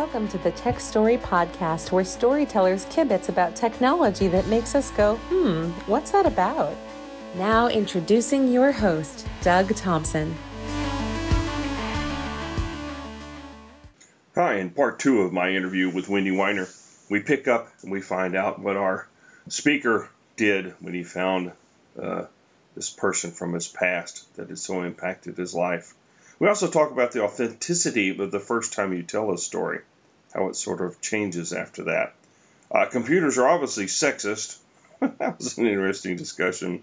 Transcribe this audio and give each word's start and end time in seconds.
Welcome 0.00 0.28
to 0.28 0.38
the 0.38 0.52
Tech 0.52 0.80
Story 0.80 1.18
Podcast, 1.18 1.92
where 1.92 2.06
storytellers 2.06 2.86
kibitz 2.86 3.28
about 3.28 3.54
technology 3.54 4.28
that 4.28 4.46
makes 4.46 4.74
us 4.74 4.90
go, 4.92 5.16
hmm, 5.28 5.68
what's 5.86 6.10
that 6.12 6.24
about? 6.24 6.74
Now, 7.34 7.68
introducing 7.68 8.50
your 8.50 8.72
host, 8.72 9.26
Doug 9.42 9.74
Thompson. 9.76 10.34
Hi, 14.34 14.54
in 14.54 14.70
part 14.70 15.00
two 15.00 15.20
of 15.20 15.34
my 15.34 15.50
interview 15.50 15.90
with 15.90 16.08
Wendy 16.08 16.30
Weiner, 16.30 16.66
we 17.10 17.20
pick 17.20 17.46
up 17.46 17.68
and 17.82 17.92
we 17.92 18.00
find 18.00 18.34
out 18.34 18.58
what 18.58 18.78
our 18.78 19.06
speaker 19.48 20.08
did 20.34 20.72
when 20.80 20.94
he 20.94 21.04
found 21.04 21.52
uh, 22.00 22.24
this 22.74 22.88
person 22.88 23.32
from 23.32 23.52
his 23.52 23.68
past 23.68 24.34
that 24.36 24.48
had 24.48 24.58
so 24.58 24.80
impacted 24.80 25.36
his 25.36 25.54
life. 25.54 25.92
We 26.38 26.48
also 26.48 26.70
talk 26.70 26.90
about 26.90 27.12
the 27.12 27.22
authenticity 27.22 28.18
of 28.18 28.30
the 28.30 28.40
first 28.40 28.72
time 28.72 28.94
you 28.94 29.02
tell 29.02 29.30
a 29.30 29.36
story, 29.36 29.80
how 30.34 30.48
it 30.48 30.56
sort 30.56 30.80
of 30.80 31.00
changes 31.00 31.52
after 31.52 31.84
that. 31.84 32.14
Uh, 32.70 32.86
computers 32.86 33.38
are 33.38 33.48
obviously 33.48 33.86
sexist. 33.86 34.58
that 35.00 35.38
was 35.38 35.58
an 35.58 35.66
interesting 35.66 36.16
discussion. 36.16 36.82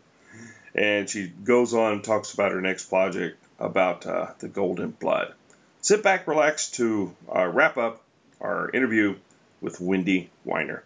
And 0.75 1.09
she 1.09 1.27
goes 1.27 1.73
on 1.73 1.93
and 1.93 2.03
talks 2.03 2.33
about 2.33 2.52
her 2.52 2.61
next 2.61 2.85
project 2.89 3.41
about 3.59 4.05
uh, 4.05 4.27
the 4.39 4.47
golden 4.47 4.91
blood. 4.91 5.33
Sit 5.81 6.03
back, 6.03 6.27
relax 6.27 6.71
to 6.71 7.15
uh, 7.33 7.47
wrap 7.47 7.77
up 7.77 8.02
our 8.41 8.69
interview 8.69 9.15
with 9.61 9.79
Wendy 9.79 10.29
Weiner. 10.43 10.83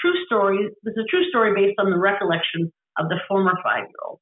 True 0.00 0.24
story. 0.26 0.68
This 0.82 0.92
is 0.92 1.04
a 1.04 1.08
true 1.08 1.24
story 1.30 1.54
based 1.54 1.78
on 1.78 1.90
the 1.90 1.98
recollection 1.98 2.72
of 2.98 3.08
the 3.08 3.16
former 3.26 3.54
five 3.62 3.84
year 3.84 3.98
old. 4.06 4.20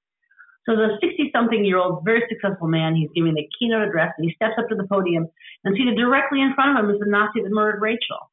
So 0.69 0.77
the 0.77 0.99
60 1.01 1.31
something 1.35 1.65
year 1.65 1.79
old, 1.79 2.05
very 2.05 2.23
successful 2.29 2.69
man, 2.69 2.95
he's 2.95 3.11
giving 3.15 3.35
the 3.35 3.49
keynote 3.59 3.89
address 3.89 4.15
and 4.17 4.29
he 4.29 4.35
steps 4.35 4.55
up 4.59 4.69
to 4.69 4.77
the 4.77 4.87
podium 4.87 5.27
and 5.65 5.77
seated 5.77 5.97
directly 5.97 6.41
in 6.41 6.55
front 6.55 6.79
of 6.79 6.85
him 6.85 6.91
is 6.91 7.01
the 7.01 7.11
Nazi 7.11 7.43
that 7.43 7.51
murdered 7.51 7.83
Rachel. 7.83 8.31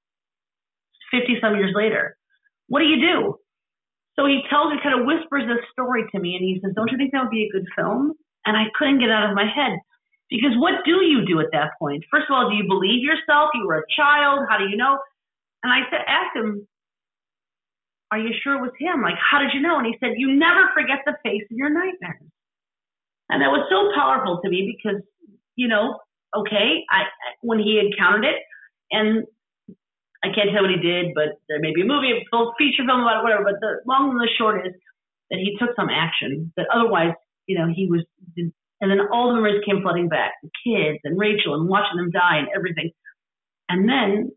50 1.11 1.41
some 1.41 1.55
years 1.55 1.73
later. 1.75 2.16
What 2.67 2.80
do 2.80 2.86
you 2.86 3.02
do? 3.02 3.41
So 4.13 4.27
he 4.27 4.41
tells 4.49 4.71
me, 4.71 4.80
kind 4.83 4.99
of 4.99 5.08
whispers 5.08 5.49
this 5.49 5.66
story 5.71 6.05
to 6.13 6.19
me 6.19 6.36
and 6.36 6.45
he 6.45 6.59
says, 6.61 6.73
Don't 6.75 6.91
you 6.91 6.97
think 6.97 7.11
that 7.13 7.23
would 7.23 7.33
be 7.33 7.49
a 7.49 7.52
good 7.52 7.66
film? 7.75 8.13
And 8.45 8.55
I 8.55 8.69
couldn't 8.77 8.99
get 8.99 9.09
out 9.09 9.30
of 9.30 9.36
my 9.36 9.49
head. 9.49 9.80
Because 10.30 10.53
what 10.58 10.86
do 10.86 11.02
you 11.02 11.25
do 11.25 11.39
at 11.39 11.49
that 11.53 11.73
point? 11.80 12.05
First 12.11 12.30
of 12.30 12.36
all, 12.36 12.49
do 12.49 12.55
you 12.55 12.67
believe 12.69 13.02
yourself? 13.02 13.49
You 13.55 13.66
were 13.66 13.81
a 13.81 13.89
child. 13.97 14.45
How 14.49 14.59
do 14.59 14.69
you 14.69 14.77
know? 14.77 14.99
And 15.64 15.73
I 15.73 15.89
said, 15.89 16.05
asked 16.05 16.38
him, 16.38 16.67
are 18.11 18.19
you 18.19 18.33
sure 18.43 18.57
it 18.57 18.61
was 18.61 18.73
him? 18.79 19.02
Like, 19.02 19.17
how 19.17 19.39
did 19.39 19.53
you 19.53 19.61
know? 19.61 19.77
And 19.77 19.85
he 19.85 19.95
said, 19.99 20.17
You 20.17 20.33
never 20.35 20.69
forget 20.73 21.05
the 21.05 21.13
face 21.23 21.43
of 21.49 21.57
your 21.57 21.69
nightmares. 21.69 22.29
And 23.29 23.41
that 23.41 23.53
was 23.53 23.69
so 23.69 23.93
powerful 23.93 24.41
to 24.43 24.49
me 24.49 24.75
because, 24.75 25.02
you 25.55 25.67
know, 25.67 25.99
okay, 26.35 26.81
I 26.89 27.05
when 27.41 27.59
he 27.59 27.80
encountered 27.80 28.25
it, 28.25 28.41
and 28.91 29.25
I 30.23 30.33
can't 30.33 30.49
tell 30.52 30.63
what 30.63 30.73
he 30.73 30.81
did, 30.81 31.13
but 31.13 31.39
there 31.47 31.59
may 31.59 31.73
be 31.73 31.81
a 31.81 31.85
movie, 31.85 32.11
a 32.11 32.25
full 32.31 32.53
feature 32.57 32.83
film 32.85 33.02
about 33.02 33.21
it, 33.21 33.23
whatever. 33.23 33.43
But 33.45 33.61
the 33.61 33.80
long 33.85 34.11
and 34.11 34.19
the 34.19 34.30
short 34.37 34.65
is 34.65 34.73
that 35.30 35.39
he 35.39 35.55
took 35.59 35.75
some 35.75 35.89
action 35.89 36.52
that 36.57 36.65
otherwise, 36.73 37.13
you 37.45 37.57
know, 37.57 37.71
he 37.73 37.87
was. 37.87 38.03
And 38.81 38.89
then 38.89 38.99
all 39.11 39.27
the 39.27 39.35
memories 39.35 39.61
came 39.67 39.81
flooding 39.81 40.07
back, 40.07 40.33
the 40.41 40.49
kids 40.63 40.99
and 41.03 41.19
Rachel 41.19 41.53
and 41.53 41.67
watching 41.67 41.97
them 41.97 42.11
die 42.11 42.37
and 42.37 42.47
everything. 42.55 42.91
And 43.67 43.89
then 43.89 44.31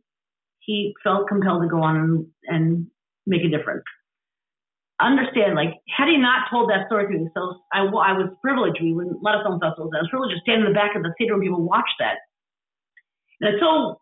he 0.58 0.94
felt 1.02 1.28
compelled 1.28 1.62
to 1.62 1.68
go 1.68 1.80
on 1.82 1.96
and, 1.96 2.26
and 2.46 2.86
make 3.26 3.42
a 3.44 3.50
difference. 3.50 3.84
Understand, 5.00 5.54
like, 5.54 5.74
had 5.90 6.06
he 6.06 6.16
not 6.16 6.46
told 6.50 6.70
that 6.70 6.86
story 6.86 7.10
to 7.10 7.18
me, 7.18 7.28
so 7.34 7.58
I, 7.72 7.82
I 7.82 8.14
was 8.14 8.30
privileged. 8.40 8.78
We 8.80 8.94
were 8.94 9.10
a 9.10 9.18
lot 9.18 9.34
of 9.34 9.42
film 9.42 9.58
festivals. 9.58 9.90
I 9.96 10.02
was 10.02 10.10
privileged 10.10 10.38
to 10.38 10.42
stand 10.46 10.62
in 10.62 10.70
the 10.70 10.76
back 10.76 10.94
of 10.94 11.02
the 11.02 11.10
theater 11.18 11.34
when 11.34 11.42
people 11.42 11.62
watch 11.62 11.90
that. 11.98 12.22
And 13.40 13.50
it's 13.54 13.60
so, 13.60 13.98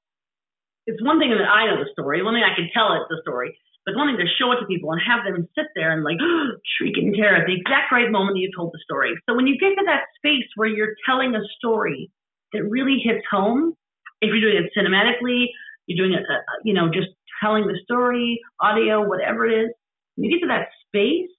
it's 0.84 1.00
one 1.00 1.18
thing 1.18 1.32
that 1.32 1.40
I 1.40 1.66
know 1.66 1.80
the 1.80 1.88
story, 1.96 2.20
one 2.20 2.36
thing 2.36 2.44
I 2.44 2.52
can 2.52 2.68
tell 2.76 2.92
it 2.92 3.08
the 3.08 3.16
story, 3.24 3.56
but 3.86 3.96
one 3.96 4.12
thing 4.12 4.20
to 4.20 4.28
show 4.36 4.52
it 4.52 4.60
to 4.60 4.66
people 4.66 4.92
and 4.92 5.00
have 5.00 5.24
them 5.24 5.48
sit 5.56 5.72
there 5.74 5.92
and 5.92 6.04
like 6.04 6.20
shriek 6.76 6.98
in 6.98 7.14
terror 7.14 7.36
at 7.36 7.46
the 7.46 7.56
exact 7.56 7.88
right 7.92 8.10
moment 8.10 8.36
you 8.36 8.50
told 8.52 8.72
the 8.72 8.80
story. 8.84 9.16
So 9.24 9.34
when 9.34 9.46
you 9.46 9.56
get 9.56 9.72
to 9.80 9.84
that 9.86 10.04
space 10.20 10.44
where 10.56 10.68
you're 10.68 10.94
telling 11.08 11.34
a 11.34 11.40
story 11.56 12.10
that 12.52 12.64
really 12.64 13.00
hits 13.00 13.24
home, 13.30 13.72
if 14.20 14.28
you're 14.28 14.44
doing 14.44 14.60
it 14.60 14.68
cinematically, 14.76 15.48
you're 15.86 16.06
doing 16.06 16.12
it, 16.12 16.24
uh, 16.28 16.44
you 16.64 16.74
know, 16.74 16.90
just 16.92 17.08
telling 17.42 17.66
the 17.66 17.78
story, 17.84 18.40
audio, 18.60 19.06
whatever 19.06 19.46
it 19.46 19.64
is, 19.64 19.70
when 20.16 20.30
you 20.30 20.38
get 20.38 20.46
to 20.46 20.48
that 20.48 20.68
space, 20.86 21.30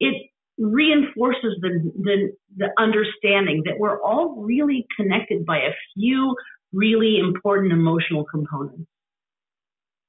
it 0.00 0.30
reinforces 0.58 1.58
the, 1.60 1.92
the, 2.02 2.32
the 2.56 2.68
understanding 2.78 3.62
that 3.66 3.78
we're 3.78 4.00
all 4.02 4.36
really 4.38 4.86
connected 4.96 5.44
by 5.44 5.58
a 5.58 5.72
few 5.94 6.34
really 6.72 7.18
important 7.18 7.72
emotional 7.72 8.24
components. 8.24 8.88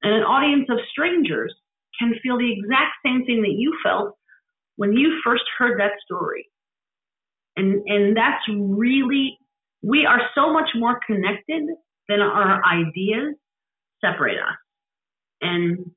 And 0.03 0.13
an 0.13 0.23
audience 0.23 0.67
of 0.69 0.77
strangers 0.91 1.53
can 1.99 2.13
feel 2.21 2.37
the 2.37 2.51
exact 2.51 2.93
same 3.05 3.25
thing 3.25 3.41
that 3.41 3.55
you 3.57 3.77
felt 3.83 4.15
when 4.75 4.93
you 4.93 5.19
first 5.25 5.43
heard 5.57 5.79
that 5.79 5.93
story. 6.05 6.47
And, 7.55 7.81
and 7.87 8.15
that's 8.15 8.43
really, 8.47 9.37
we 9.81 10.05
are 10.05 10.21
so 10.35 10.53
much 10.53 10.69
more 10.75 10.99
connected 11.05 11.63
than 12.07 12.19
our 12.21 12.61
ideas 12.63 13.35
separate 13.99 14.37
us. 14.37 14.55
And 15.41 15.91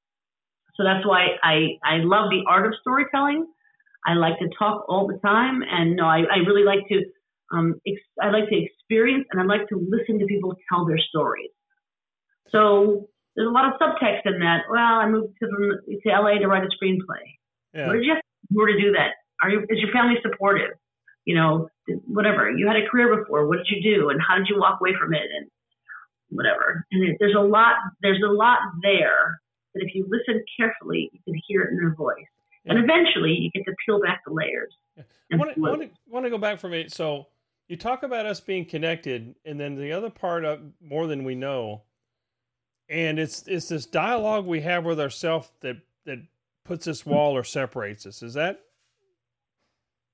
so 0.76 0.84
that's 0.84 1.06
why 1.06 1.36
I, 1.42 1.78
I 1.84 1.98
love 1.98 2.30
the 2.30 2.42
art 2.48 2.66
of 2.66 2.74
storytelling. 2.80 3.46
I 4.06 4.14
like 4.14 4.38
to 4.38 4.48
talk 4.58 4.86
all 4.88 5.06
the 5.06 5.18
time, 5.18 5.62
and 5.62 5.94
no, 5.94 6.06
I, 6.06 6.20
I 6.20 6.38
really 6.46 6.64
like 6.64 6.88
to 6.88 7.04
um, 7.52 7.80
ex- 7.86 8.00
I 8.20 8.30
like 8.30 8.48
to 8.48 8.56
experience 8.56 9.26
and 9.32 9.40
I 9.40 9.44
like 9.44 9.68
to 9.68 9.76
listen 9.76 10.18
to 10.20 10.26
people 10.26 10.54
tell 10.72 10.86
their 10.86 10.98
stories. 10.98 11.50
So 12.50 13.08
there's 13.36 13.48
a 13.48 13.50
lot 13.50 13.66
of 13.66 13.78
subtext 13.80 14.26
in 14.26 14.40
that. 14.40 14.62
Well, 14.70 14.78
I 14.78 15.08
moved 15.08 15.34
to 15.40 15.46
to 15.46 16.08
LA 16.08 16.38
to 16.38 16.46
write 16.46 16.64
a 16.64 16.70
screenplay. 16.82 17.24
Yeah. 17.74 17.86
Where 17.86 17.96
did 17.96 18.04
you 18.04 18.14
have 18.14 18.22
to 18.22 18.80
do 18.80 18.92
that? 18.92 19.10
Are 19.42 19.50
you 19.50 19.60
is 19.68 19.78
your 19.78 19.92
family 19.92 20.16
supportive? 20.22 20.72
You 21.24 21.34
know, 21.34 21.68
whatever. 22.06 22.50
You 22.50 22.66
had 22.66 22.76
a 22.76 22.88
career 22.88 23.14
before. 23.14 23.46
What 23.46 23.58
did 23.58 23.68
you 23.68 23.82
do, 23.82 24.10
and 24.10 24.20
how 24.20 24.36
did 24.36 24.48
you 24.48 24.58
walk 24.58 24.80
away 24.80 24.94
from 24.98 25.14
it? 25.14 25.22
And 25.36 25.50
whatever. 26.30 26.86
And 26.92 27.16
there's 27.18 27.36
a 27.36 27.42
lot 27.42 27.76
there's 28.02 28.22
a 28.26 28.32
lot 28.32 28.58
there 28.82 29.40
that 29.74 29.82
if 29.82 29.94
you 29.94 30.06
listen 30.08 30.42
carefully, 30.56 31.10
you 31.12 31.20
can 31.24 31.40
hear 31.46 31.62
it 31.62 31.70
in 31.70 31.76
their 31.76 31.94
voice. 31.94 32.16
Yeah. 32.64 32.72
And 32.72 32.84
eventually 32.84 33.32
you 33.32 33.50
get 33.50 33.64
to 33.64 33.74
peel 33.86 34.00
back 34.00 34.22
the 34.26 34.32
layers. 34.32 34.74
Yeah. 34.96 35.04
I 35.32 35.36
want 35.36 35.54
to, 35.54 35.60
want, 35.60 35.82
to, 35.82 35.90
want 36.08 36.26
to 36.26 36.30
go 36.30 36.38
back 36.38 36.58
for 36.58 36.66
a 36.66 36.70
minute. 36.70 36.92
So 36.92 37.26
you 37.68 37.76
talk 37.76 38.02
about 38.02 38.26
us 38.26 38.40
being 38.40 38.64
connected, 38.64 39.34
and 39.44 39.58
then 39.58 39.76
the 39.76 39.92
other 39.92 40.10
part 40.10 40.44
of 40.44 40.60
more 40.82 41.06
than 41.06 41.22
we 41.22 41.36
know, 41.36 41.82
and 42.88 43.18
it's 43.18 43.46
it's 43.46 43.68
this 43.68 43.86
dialogue 43.86 44.44
we 44.44 44.60
have 44.62 44.84
with 44.84 44.98
ourselves 44.98 45.50
that 45.60 45.76
that 46.04 46.18
puts 46.64 46.84
this 46.84 47.06
wall 47.06 47.36
or 47.36 47.44
separates 47.44 48.06
us. 48.06 48.22
Is 48.22 48.34
that 48.34 48.60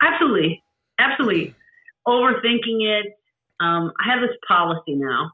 absolutely, 0.03 0.63
absolutely 0.99 1.55
overthinking 2.07 2.83
it? 2.83 3.19
Um, 3.59 3.91
I 4.05 4.13
have 4.13 4.21
this 4.21 4.37
policy 4.47 4.95
now 4.95 5.33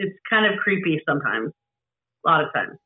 it's 0.00 0.16
kind 0.28 0.46
of 0.46 0.58
creepy 0.58 1.00
sometimes, 1.06 1.52
a 2.24 2.28
lot 2.28 2.42
of 2.42 2.52
times. 2.54 2.78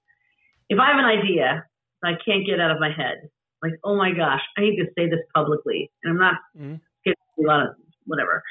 If 0.69 0.79
I 0.79 0.89
have 0.89 0.99
an 0.99 1.05
idea 1.05 1.65
that 2.03 2.09
I 2.09 2.15
can't 2.25 2.45
get 2.45 2.61
out 2.61 2.73
of 2.73 2.81
my 2.81 2.91
head, 2.91 3.29
like, 3.63 3.75
oh 3.85 3.97
my 3.97 4.11
gosh, 4.11 4.41
I 4.59 4.63
need 4.63 4.77
to 4.77 4.87
say 4.99 5.09
this 5.09 5.21
publicly, 5.35 5.91
and 6.03 6.13
I'm 6.13 6.19
not 6.19 6.35
mm-hmm. 6.57 6.75
getting 7.05 7.17
a 7.39 7.43
lot 7.43 7.67
of 7.69 7.75
whatever. 8.05 8.43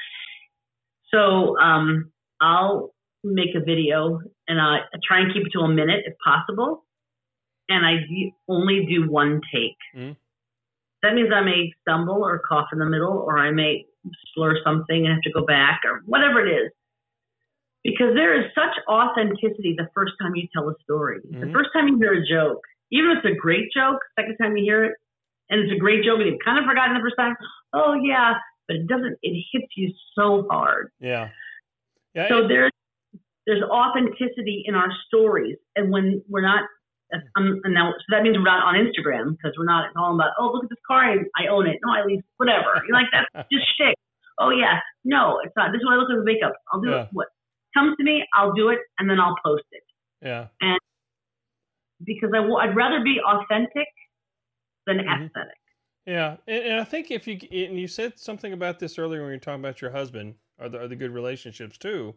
So 1.12 1.58
um, 1.58 2.10
I'll 2.40 2.94
make 3.22 3.54
a 3.54 3.60
video 3.60 4.20
and 4.48 4.60
I 4.60 4.78
try 5.06 5.20
and 5.20 5.32
keep 5.32 5.46
it 5.46 5.50
to 5.52 5.60
a 5.60 5.68
minute 5.68 6.04
if 6.06 6.14
possible, 6.24 6.84
and 7.68 7.84
I 7.86 7.96
only 8.48 8.86
do 8.86 9.10
one 9.10 9.40
take. 9.52 9.76
Mm-hmm. 9.94 10.12
That 11.02 11.14
means 11.14 11.28
I 11.34 11.42
may 11.42 11.70
stumble 11.82 12.24
or 12.24 12.40
cough 12.48 12.68
in 12.72 12.78
the 12.78 12.86
middle, 12.86 13.12
or 13.12 13.38
I 13.38 13.50
may 13.50 13.84
slur 14.34 14.56
something 14.64 15.06
and 15.06 15.14
have 15.14 15.22
to 15.22 15.32
go 15.32 15.44
back, 15.44 15.82
or 15.84 16.02
whatever 16.06 16.44
it 16.44 16.50
is 16.50 16.72
because 17.84 18.14
there 18.14 18.32
is 18.34 18.50
such 18.54 18.72
authenticity 18.88 19.76
the 19.76 19.88
first 19.94 20.12
time 20.20 20.34
you 20.34 20.48
tell 20.52 20.68
a 20.68 20.74
story. 20.82 21.20
Mm-hmm. 21.20 21.40
The 21.40 21.52
first 21.52 21.70
time 21.72 21.86
you 21.86 21.98
hear 21.98 22.14
a 22.14 22.26
joke, 22.26 22.60
even 22.90 23.10
if 23.12 23.18
it's 23.22 23.36
a 23.36 23.38
great 23.38 23.68
joke, 23.76 24.00
second 24.18 24.36
time 24.40 24.56
you 24.56 24.64
hear 24.64 24.84
it, 24.84 24.94
and 25.50 25.60
it's 25.60 25.72
a 25.72 25.78
great 25.78 26.02
joke 26.02 26.18
and 26.20 26.26
you've 26.26 26.44
kind 26.44 26.58
of 26.58 26.64
forgotten 26.64 26.94
the 26.94 27.04
first 27.04 27.16
time, 27.18 27.36
oh 27.74 27.94
yeah, 28.02 28.34
but 28.66 28.76
it 28.76 28.88
doesn't, 28.88 29.18
it 29.22 29.44
hits 29.52 29.68
you 29.76 29.92
so 30.16 30.48
hard. 30.50 30.90
Yeah. 30.98 31.28
Yeah. 32.14 32.28
So 32.28 32.38
it, 32.38 32.48
there's, 32.48 32.72
there's 33.46 33.62
authenticity 33.62 34.64
in 34.64 34.74
our 34.74 34.88
stories. 35.06 35.58
And 35.76 35.92
when 35.92 36.22
we're 36.28 36.40
not, 36.40 36.64
um, 37.36 37.60
and 37.64 37.74
now, 37.74 37.92
so 37.92 38.16
that 38.16 38.22
means 38.22 38.38
we're 38.38 38.48
not 38.48 38.64
on 38.64 38.74
Instagram 38.80 39.36
because 39.36 39.52
we're 39.58 39.68
not 39.68 39.92
talking 39.92 40.16
about, 40.16 40.32
oh, 40.40 40.50
look 40.54 40.64
at 40.64 40.70
this 40.70 40.80
car, 40.88 41.04
I, 41.04 41.16
I 41.36 41.48
own 41.52 41.66
it. 41.68 41.76
No, 41.84 41.92
I 41.92 42.04
leave, 42.06 42.20
whatever. 42.38 42.80
You're 42.88 42.96
like, 42.96 43.12
that's 43.12 43.48
just 43.52 43.66
shit. 43.76 43.94
Oh 44.40 44.50
yeah, 44.50 44.80
no, 45.04 45.38
it's 45.44 45.54
not. 45.56 45.70
This 45.70 45.78
is 45.78 45.84
what 45.84 45.94
I 45.94 45.96
look 45.96 46.10
at 46.10 46.16
the 46.16 46.24
makeup. 46.24 46.54
I'll 46.72 46.80
do 46.80 46.90
yeah. 46.90 47.02
it. 47.02 47.08
What? 47.12 47.28
Comes 47.74 47.96
to 47.98 48.04
me, 48.04 48.24
I'll 48.34 48.52
do 48.52 48.68
it 48.70 48.78
and 48.98 49.08
then 49.08 49.20
I'll 49.20 49.36
post 49.44 49.64
it. 49.72 49.82
Yeah. 50.22 50.46
And 50.60 50.78
because 52.04 52.30
I 52.32 52.38
w- 52.38 52.56
I'd 52.56 52.76
rather 52.76 53.02
be 53.02 53.18
authentic 53.26 53.88
than 54.86 54.98
mm-hmm. 54.98 55.24
aesthetic. 55.24 55.58
Yeah, 56.06 56.36
and, 56.46 56.64
and, 56.64 56.80
I 56.80 56.84
think 56.84 57.10
if 57.10 57.26
you 57.26 57.38
and 57.50 57.78
you 57.80 57.88
said 57.88 58.18
something 58.18 58.52
about 58.52 58.78
this 58.78 58.98
earlier 58.98 59.20
when 59.22 59.30
you 59.30 59.36
were 59.36 59.40
talking 59.40 59.60
about 59.60 59.80
your 59.80 59.92
husband 59.92 60.34
or 60.58 60.68
the, 60.68 60.82
or 60.82 60.88
the 60.88 60.96
good 60.96 61.12
relationships 61.12 61.78
too, 61.78 62.14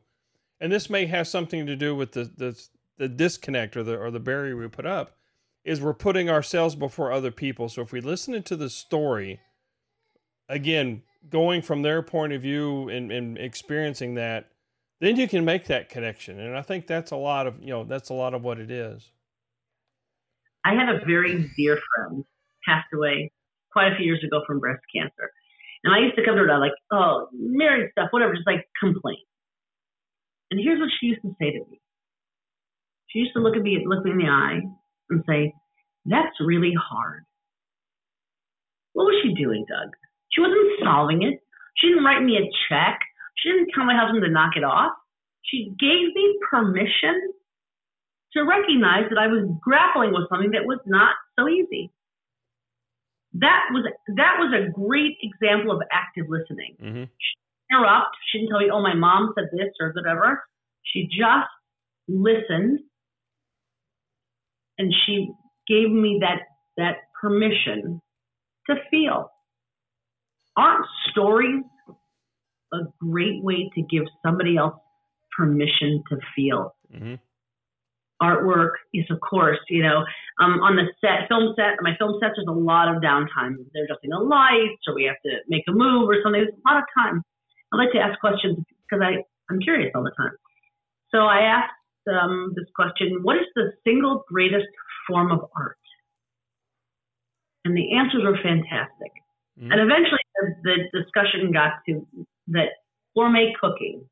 and 0.59 0.71
this 0.71 0.89
may 0.89 1.05
have 1.05 1.25
something 1.27 1.65
to 1.65 1.75
do 1.75 1.95
with 1.95 2.11
the 2.11 2.25
the 2.25 2.61
the 2.97 3.07
disconnect 3.07 3.77
or 3.77 3.83
the 3.83 3.97
or 3.97 4.11
the 4.11 4.19
barrier 4.19 4.57
we 4.57 4.67
put 4.67 4.85
up 4.85 5.15
is 5.63 5.81
we're 5.81 5.93
putting 5.93 6.29
ourselves 6.29 6.75
before 6.75 7.11
other 7.11 7.31
people. 7.31 7.69
So 7.69 7.81
if 7.81 7.91
we 7.91 8.01
listen 8.01 8.41
to 8.41 8.55
the 8.55 8.69
story, 8.69 9.39
again, 10.47 11.03
going 11.29 11.61
from 11.61 11.81
their 11.81 12.01
point 12.01 12.31
of 12.31 12.41
view 12.41 12.87
and, 12.87 13.11
and 13.11 13.37
experiencing 13.37 14.15
that, 14.15 14.49
then 14.99 15.15
you 15.15 15.27
can 15.27 15.45
make 15.45 15.65
that 15.65 15.89
connection. 15.89 16.39
And 16.39 16.57
I 16.57 16.61
think 16.61 16.87
that's 16.87 17.11
a 17.11 17.15
lot 17.15 17.47
of 17.47 17.61
you 17.61 17.69
know 17.69 17.83
that's 17.83 18.09
a 18.09 18.13
lot 18.13 18.33
of 18.33 18.43
what 18.43 18.59
it 18.59 18.71
is. 18.71 19.11
I 20.65 20.73
had 20.73 20.89
a 20.89 21.05
very 21.05 21.49
dear 21.55 21.79
friend 21.95 22.25
passed 22.67 22.87
away 22.93 23.31
quite 23.71 23.93
a 23.93 23.95
few 23.95 24.05
years 24.05 24.23
ago 24.23 24.41
from 24.45 24.59
breast 24.59 24.81
cancer. 24.93 25.31
And 25.83 25.93
I 25.93 25.99
used 25.99 26.15
to 26.17 26.25
come 26.25 26.35
to 26.35 26.41
her 26.41 26.59
like, 26.59 26.73
oh, 26.91 27.29
married 27.31 27.91
stuff, 27.91 28.09
whatever, 28.11 28.33
just 28.33 28.47
like 28.47 28.67
complain. 28.79 29.23
And 30.51 30.59
here's 30.61 30.79
what 30.79 30.89
she 30.99 31.07
used 31.07 31.21
to 31.21 31.35
say 31.39 31.51
to 31.51 31.59
me. 31.69 31.79
She 33.09 33.19
used 33.19 33.33
to 33.33 33.39
look 33.39 33.55
at 33.55 33.61
me, 33.61 33.83
look 33.85 34.03
me 34.03 34.11
in 34.11 34.17
the 34.17 34.27
eye, 34.27 34.59
and 35.09 35.23
say, 35.27 35.53
"That's 36.05 36.35
really 36.39 36.73
hard." 36.73 37.23
What 38.93 39.05
was 39.05 39.21
she 39.23 39.33
doing, 39.33 39.65
Doug? 39.67 39.95
She 40.31 40.41
wasn't 40.41 40.79
solving 40.83 41.23
it. 41.23 41.39
She 41.77 41.87
didn't 41.87 42.03
write 42.03 42.23
me 42.23 42.37
a 42.37 42.49
check. 42.67 42.99
She 43.39 43.49
didn't 43.49 43.69
tell 43.73 43.85
my 43.85 43.95
husband 43.95 44.23
to 44.23 44.31
knock 44.31 44.55
it 44.55 44.63
off. 44.63 44.93
She 45.43 45.71
gave 45.79 46.13
me 46.13 46.39
permission 46.49 47.33
to 48.33 48.43
recognize 48.43 49.09
that 49.09 49.17
I 49.17 49.27
was 49.27 49.47
grappling 49.61 50.11
with 50.11 50.29
something 50.29 50.51
that 50.51 50.65
was 50.65 50.79
not 50.85 51.15
so 51.39 51.47
easy. 51.47 51.91
That 53.33 53.69
was 53.71 53.85
that 54.15 54.35
was 54.39 54.53
a 54.53 54.71
great 54.71 55.17
example 55.21 55.71
of 55.71 55.81
active 55.91 56.25
listening. 56.27 56.75
Mm-hmm. 56.81 57.03
She 57.03 57.31
didn't 57.69 57.79
interrupt. 57.79 58.15
She 58.31 58.39
didn't 58.39 58.49
tell 58.49 58.59
me, 58.59 58.69
"Oh, 58.71 58.81
my 58.81 58.95
mom 58.95 59.33
said 59.35 59.49
this" 59.51 59.69
or 59.79 59.93
whatever. 59.93 60.43
She 60.83 61.07
just 61.07 61.49
listened, 62.07 62.79
and 64.77 64.93
she 65.05 65.29
gave 65.67 65.91
me 65.91 66.19
that 66.21 66.39
that 66.77 66.97
permission 67.21 68.01
to 68.69 68.75
feel. 68.89 69.29
Aren't 70.55 70.85
stories 71.11 71.63
a 72.73 72.79
great 72.99 73.43
way 73.43 73.69
to 73.75 73.81
give 73.81 74.03
somebody 74.25 74.57
else 74.57 74.75
permission 75.37 76.03
to 76.09 76.17
feel? 76.35 76.75
Mm-hmm. 76.93 77.15
Artwork 78.21 78.71
is, 78.93 79.05
of 79.11 79.19
course, 79.21 79.59
you 79.69 79.83
know, 79.83 80.03
um, 80.39 80.59
on 80.65 80.75
the 80.75 80.85
set, 81.01 81.27
film 81.29 81.53
set, 81.55 81.77
my 81.81 81.95
film 81.99 82.17
sets, 82.19 82.33
there's 82.35 82.47
a 82.49 82.51
lot 82.51 82.89
of 82.89 83.01
downtime. 83.01 83.61
They're 83.73 83.85
adjusting 83.85 84.09
the 84.09 84.17
lights, 84.17 84.81
or 84.87 84.95
we 84.95 85.03
have 85.03 85.21
to 85.23 85.37
make 85.47 85.63
a 85.69 85.71
move 85.71 86.09
or 86.09 86.17
something. 86.23 86.41
There's 86.41 86.53
a 86.53 86.69
lot 86.69 86.81
of 86.81 86.85
time. 86.97 87.21
I 87.71 87.77
like 87.77 87.91
to 87.93 87.99
ask 87.99 88.19
questions 88.19 88.57
because 88.89 89.05
I, 89.05 89.21
I'm 89.51 89.59
curious 89.59 89.91
all 89.93 90.03
the 90.03 90.15
time. 90.17 90.33
So 91.13 91.19
I 91.19 91.41
asked 91.41 91.77
um, 92.09 92.53
this 92.55 92.65
question 92.75 93.19
What 93.21 93.37
is 93.37 93.45
the 93.55 93.71
single 93.85 94.25
greatest 94.27 94.67
form 95.07 95.31
of 95.31 95.45
art? 95.55 95.77
And 97.65 97.75
the 97.75 97.97
answers 97.97 98.23
were 98.23 98.37
fantastic. 98.41 99.11
Mhm. 99.59 99.71
And 99.71 99.81
eventually 99.81 100.23
the, 100.41 100.55
the 100.63 101.01
discussion 101.01 101.51
got 101.51 101.83
to 101.87 102.05
that 102.49 102.69
gourmet 103.15 103.53
cooking. 103.59 104.07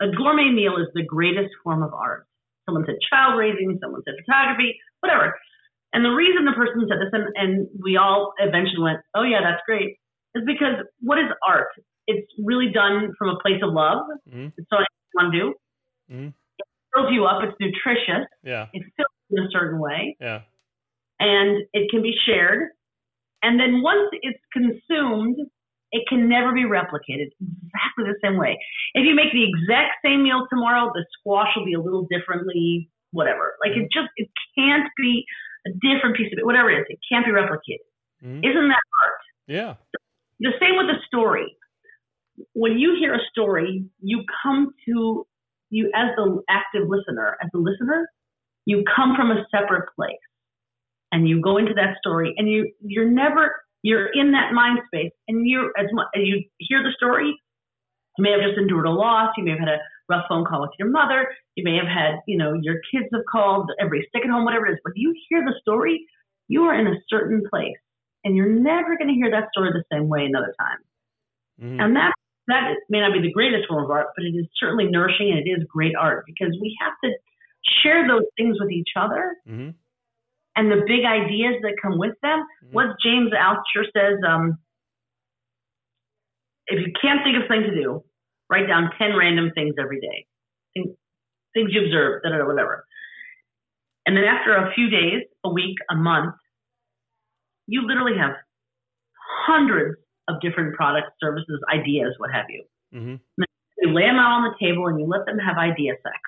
A 0.00 0.08
gourmet 0.10 0.50
meal 0.50 0.76
is 0.76 0.88
the 0.94 1.02
greatest 1.04 1.54
form 1.62 1.82
of 1.82 1.92
art. 1.94 2.26
Someone 2.66 2.84
said 2.86 2.96
child 3.08 3.38
raising, 3.38 3.78
someone 3.80 4.02
said 4.04 4.14
photography, 4.24 4.78
whatever. 5.00 5.34
And 5.92 6.04
the 6.04 6.10
reason 6.10 6.44
the 6.44 6.52
person 6.52 6.86
said 6.88 6.98
this, 6.98 7.12
and, 7.12 7.28
and 7.36 7.68
we 7.82 7.96
all 7.96 8.32
eventually 8.38 8.82
went, 8.82 8.98
oh, 9.14 9.22
yeah, 9.22 9.40
that's 9.42 9.62
great, 9.66 9.96
is 10.34 10.42
because 10.44 10.74
what 11.00 11.18
is 11.18 11.26
art? 11.46 11.68
It's 12.06 12.26
really 12.42 12.70
done 12.72 13.14
from 13.18 13.28
a 13.30 13.38
place 13.40 13.62
of 13.62 13.72
love. 13.72 14.02
Mhm. 14.28 14.52
It's 14.58 14.66
what 14.70 14.80
you 14.80 14.86
want 15.14 15.32
to 15.32 15.38
do. 15.38 15.54
Mhm. 16.12 16.32
It 16.58 16.66
fills 16.94 17.12
you 17.12 17.24
up. 17.26 17.44
It's 17.44 17.56
nutritious. 17.60 18.26
Yeah. 18.42 18.66
It 18.72 18.82
fills 18.96 19.14
you 19.30 19.38
in 19.40 19.46
a 19.46 19.50
certain 19.50 19.78
way 19.78 20.16
Yeah. 20.20 20.42
and 21.20 21.64
it 21.72 21.90
can 21.90 22.02
be 22.02 22.12
shared. 22.26 22.70
And 23.42 23.60
then 23.60 23.80
once 23.82 24.08
it's 24.22 24.40
consumed, 24.52 25.36
it 25.94 26.02
can 26.08 26.28
never 26.28 26.52
be 26.52 26.64
replicated 26.64 27.30
exactly 27.38 28.02
the 28.04 28.18
same 28.22 28.36
way. 28.36 28.58
If 28.94 29.06
you 29.06 29.14
make 29.14 29.32
the 29.32 29.46
exact 29.46 30.02
same 30.04 30.24
meal 30.24 30.44
tomorrow, 30.50 30.90
the 30.92 31.06
squash 31.16 31.54
will 31.56 31.64
be 31.64 31.74
a 31.74 31.80
little 31.80 32.06
differently, 32.10 32.90
whatever. 33.12 33.54
Like 33.64 33.76
it 33.78 33.86
just 33.94 34.08
it 34.16 34.28
can't 34.58 34.90
be 34.96 35.24
a 35.66 35.70
different 35.70 36.16
piece 36.16 36.32
of 36.32 36.38
it, 36.38 36.44
whatever 36.44 36.68
it 36.68 36.80
is. 36.80 36.86
It 36.88 36.98
can't 37.08 37.24
be 37.24 37.30
replicated. 37.30 37.86
Mhm. 38.24 38.44
Isn't 38.44 38.68
that 38.68 38.82
art? 39.02 39.20
Yeah. 39.46 39.74
The 40.40 40.52
same 40.60 40.76
with 40.76 40.90
a 40.90 41.00
story. 41.06 41.56
When 42.54 42.76
you 42.76 42.96
hear 42.98 43.14
a 43.14 43.24
story, 43.30 43.84
you 44.00 44.24
come 44.42 44.74
to 44.86 45.26
you 45.70 45.90
as 45.94 46.10
the 46.16 46.42
active 46.48 46.88
listener, 46.88 47.36
as 47.40 47.50
the 47.52 47.60
listener, 47.60 48.08
you 48.66 48.82
come 48.96 49.14
from 49.14 49.30
a 49.30 49.46
separate 49.52 49.88
place 49.94 50.16
and 51.12 51.28
you 51.28 51.40
go 51.40 51.56
into 51.56 51.74
that 51.74 51.96
story 51.98 52.34
and 52.36 52.50
you 52.50 52.72
you're 52.80 53.08
never 53.08 53.63
you're 53.84 54.08
in 54.14 54.32
that 54.32 54.54
mind 54.56 54.80
space 54.88 55.12
and 55.28 55.46
you're 55.46 55.70
as 55.78 55.86
as 56.16 56.22
you 56.24 56.42
hear 56.58 56.82
the 56.82 56.90
story, 56.96 57.28
you 58.16 58.22
may 58.22 58.32
have 58.32 58.40
just 58.40 58.56
endured 58.58 58.86
a 58.86 58.90
loss, 58.90 59.30
you 59.36 59.44
may 59.44 59.50
have 59.50 59.60
had 59.60 59.68
a 59.68 59.78
rough 60.08 60.24
phone 60.28 60.44
call 60.44 60.62
with 60.62 60.70
your 60.78 60.88
mother, 60.88 61.28
you 61.54 61.62
may 61.62 61.76
have 61.76 61.86
had, 61.86 62.20
you 62.26 62.38
know, 62.38 62.54
your 62.62 62.76
kids 62.90 63.06
have 63.12 63.22
called, 63.30 63.70
everybody's 63.78 64.08
sick 64.14 64.24
at 64.24 64.30
home, 64.30 64.44
whatever 64.44 64.66
it 64.66 64.72
is, 64.72 64.78
but 64.84 64.94
you 64.96 65.14
hear 65.28 65.44
the 65.44 65.54
story, 65.60 66.00
you 66.48 66.62
are 66.64 66.74
in 66.74 66.86
a 66.86 66.96
certain 67.08 67.42
place 67.50 67.76
and 68.24 68.34
you're 68.34 68.48
never 68.48 68.96
going 68.96 69.08
to 69.08 69.14
hear 69.14 69.30
that 69.30 69.48
story 69.52 69.70
the 69.72 69.84
same 69.92 70.08
way 70.08 70.24
another 70.24 70.54
time. 70.58 70.78
Mhm. 71.60 71.84
And 71.84 71.96
that 71.96 72.14
that 72.46 72.76
may 72.90 73.00
not 73.00 73.12
be 73.12 73.20
the 73.20 73.32
greatest 73.32 73.68
form 73.68 73.84
of 73.84 73.90
art, 73.90 74.08
but 74.16 74.24
it 74.24 74.34
is 74.34 74.46
certainly 74.58 74.86
nourishing 74.86 75.30
and 75.30 75.38
it 75.38 75.50
is 75.50 75.64
great 75.64 75.94
art 75.94 76.24
because 76.26 76.56
we 76.60 76.76
have 76.80 76.92
to 77.04 77.10
share 77.82 78.06
those 78.06 78.24
things 78.36 78.58
with 78.60 78.70
each 78.70 78.92
other 78.96 79.36
Mhm. 79.48 79.74
And 80.56 80.70
the 80.70 80.82
big 80.86 81.04
ideas 81.04 81.56
that 81.62 81.74
come 81.82 81.98
with 81.98 82.14
them. 82.22 82.38
Mhm. 82.64 82.72
What 82.72 82.86
James 83.02 83.32
Altucher 83.32 83.90
says, 83.96 84.18
um, 84.26 84.58
if 86.66 86.86
you 86.86 86.92
can't 87.00 87.22
think 87.24 87.36
of 87.36 87.42
something 87.48 87.70
to 87.70 87.74
do, 87.82 88.04
write 88.50 88.66
down 88.66 88.90
10 88.98 89.16
random 89.16 89.50
things 89.54 89.74
every 89.78 90.00
day. 90.00 90.26
Things, 90.74 90.96
things 91.52 91.72
you 91.72 91.84
observe, 91.84 92.22
da, 92.22 92.30
da, 92.30 92.38
da, 92.38 92.46
whatever. 92.46 92.86
And 94.06 94.16
then 94.16 94.24
after 94.24 94.54
a 94.54 94.72
few 94.74 94.88
days, 94.90 95.22
a 95.44 95.50
week, 95.50 95.76
a 95.90 95.94
month, 95.94 96.34
you 97.66 97.86
literally 97.86 98.18
have 98.18 98.36
hundreds 99.46 99.98
of 100.28 100.40
different 100.40 100.74
products, 100.74 101.10
services, 101.20 101.60
ideas, 101.72 102.14
what 102.18 102.30
have 102.32 102.46
you. 102.48 102.64
Mhm. 102.94 103.20
You 103.78 103.92
lay 103.92 104.02
them 104.02 104.16
out 104.16 104.32
on 104.32 104.42
the 104.44 104.54
table 104.58 104.86
and 104.86 104.98
you 104.98 105.06
let 105.06 105.26
them 105.26 105.38
have 105.38 105.56
idea 105.58 105.94
sex. 106.02 106.18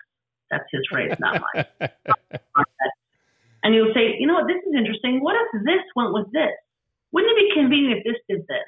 That's 0.50 0.64
his 0.70 0.86
phrase, 0.90 1.14
not 1.18 1.42
mine. 1.54 1.64
And 3.66 3.74
you'll 3.74 3.92
say, 3.94 4.14
you 4.20 4.28
know 4.28 4.34
what, 4.34 4.46
this 4.46 4.62
is 4.62 4.78
interesting. 4.78 5.18
What 5.20 5.34
if 5.34 5.64
this 5.64 5.82
went 5.96 6.12
with 6.14 6.30
this? 6.30 6.54
Wouldn't 7.10 7.36
it 7.36 7.48
be 7.48 7.60
convenient 7.60 7.98
if 7.98 8.04
this 8.04 8.22
did 8.30 8.46
this? 8.46 8.62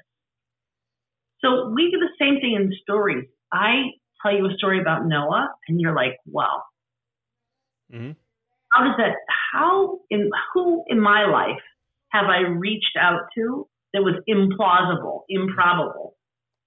So 1.41 1.71
we 1.73 1.93
do 1.93 2.01
the 2.01 2.11
same 2.19 2.41
thing 2.41 2.55
in 2.55 2.73
stories. 2.83 3.29
I 3.53 3.93
tell 4.21 4.35
you 4.35 4.47
a 4.47 4.55
story 4.55 4.81
about 4.81 5.07
Noah, 5.07 5.55
and 5.69 5.81
you're 5.81 5.95
like, 5.95 6.19
wow, 6.27 6.65
Mhm. 7.95 8.17
how 8.73 8.83
does 8.89 8.97
that, 8.97 9.15
how, 9.53 10.01
in 10.11 10.31
who 10.53 10.83
in 10.89 10.99
my 10.99 11.27
life 11.27 11.63
have 12.09 12.27
I 12.27 12.41
reached 12.41 12.97
out 12.99 13.21
to 13.37 13.69
that 13.93 14.03
was 14.03 14.17
implausible, 14.29 15.23
improbable? 15.29 16.17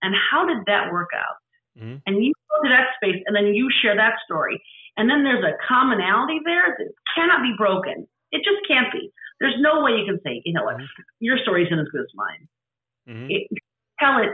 And 0.01 0.15
how 0.15 0.45
did 0.47 0.59
that 0.67 0.89
work 0.89 1.09
out? 1.13 1.35
Mm-hmm. 1.77 1.97
and 2.05 2.21
you 2.21 2.33
go 2.51 2.63
to 2.63 2.69
that 2.69 2.87
space 2.97 3.23
and 3.25 3.33
then 3.33 3.55
you 3.55 3.69
share 3.81 3.95
that 3.95 4.15
story. 4.25 4.61
And 4.97 5.09
then 5.09 5.23
there's 5.23 5.41
a 5.43 5.55
commonality 5.65 6.41
there 6.43 6.75
that 6.77 6.91
cannot 7.15 7.41
be 7.41 7.53
broken. 7.57 8.07
It 8.31 8.43
just 8.43 8.65
can't 8.67 8.91
be. 8.91 9.11
There's 9.39 9.55
no 9.59 9.81
way 9.81 9.91
you 9.91 10.05
can 10.05 10.19
say, 10.23 10.41
you 10.45 10.53
know 10.53 10.63
what, 10.63 10.77
your 11.19 11.37
story 11.37 11.65
isn't 11.65 11.79
as 11.79 11.87
good 11.91 12.01
as 12.01 12.11
mine. 12.15 12.47
Mhm. 13.07 13.27
It, 13.29 13.47
tell 13.99 14.17
it 14.21 14.29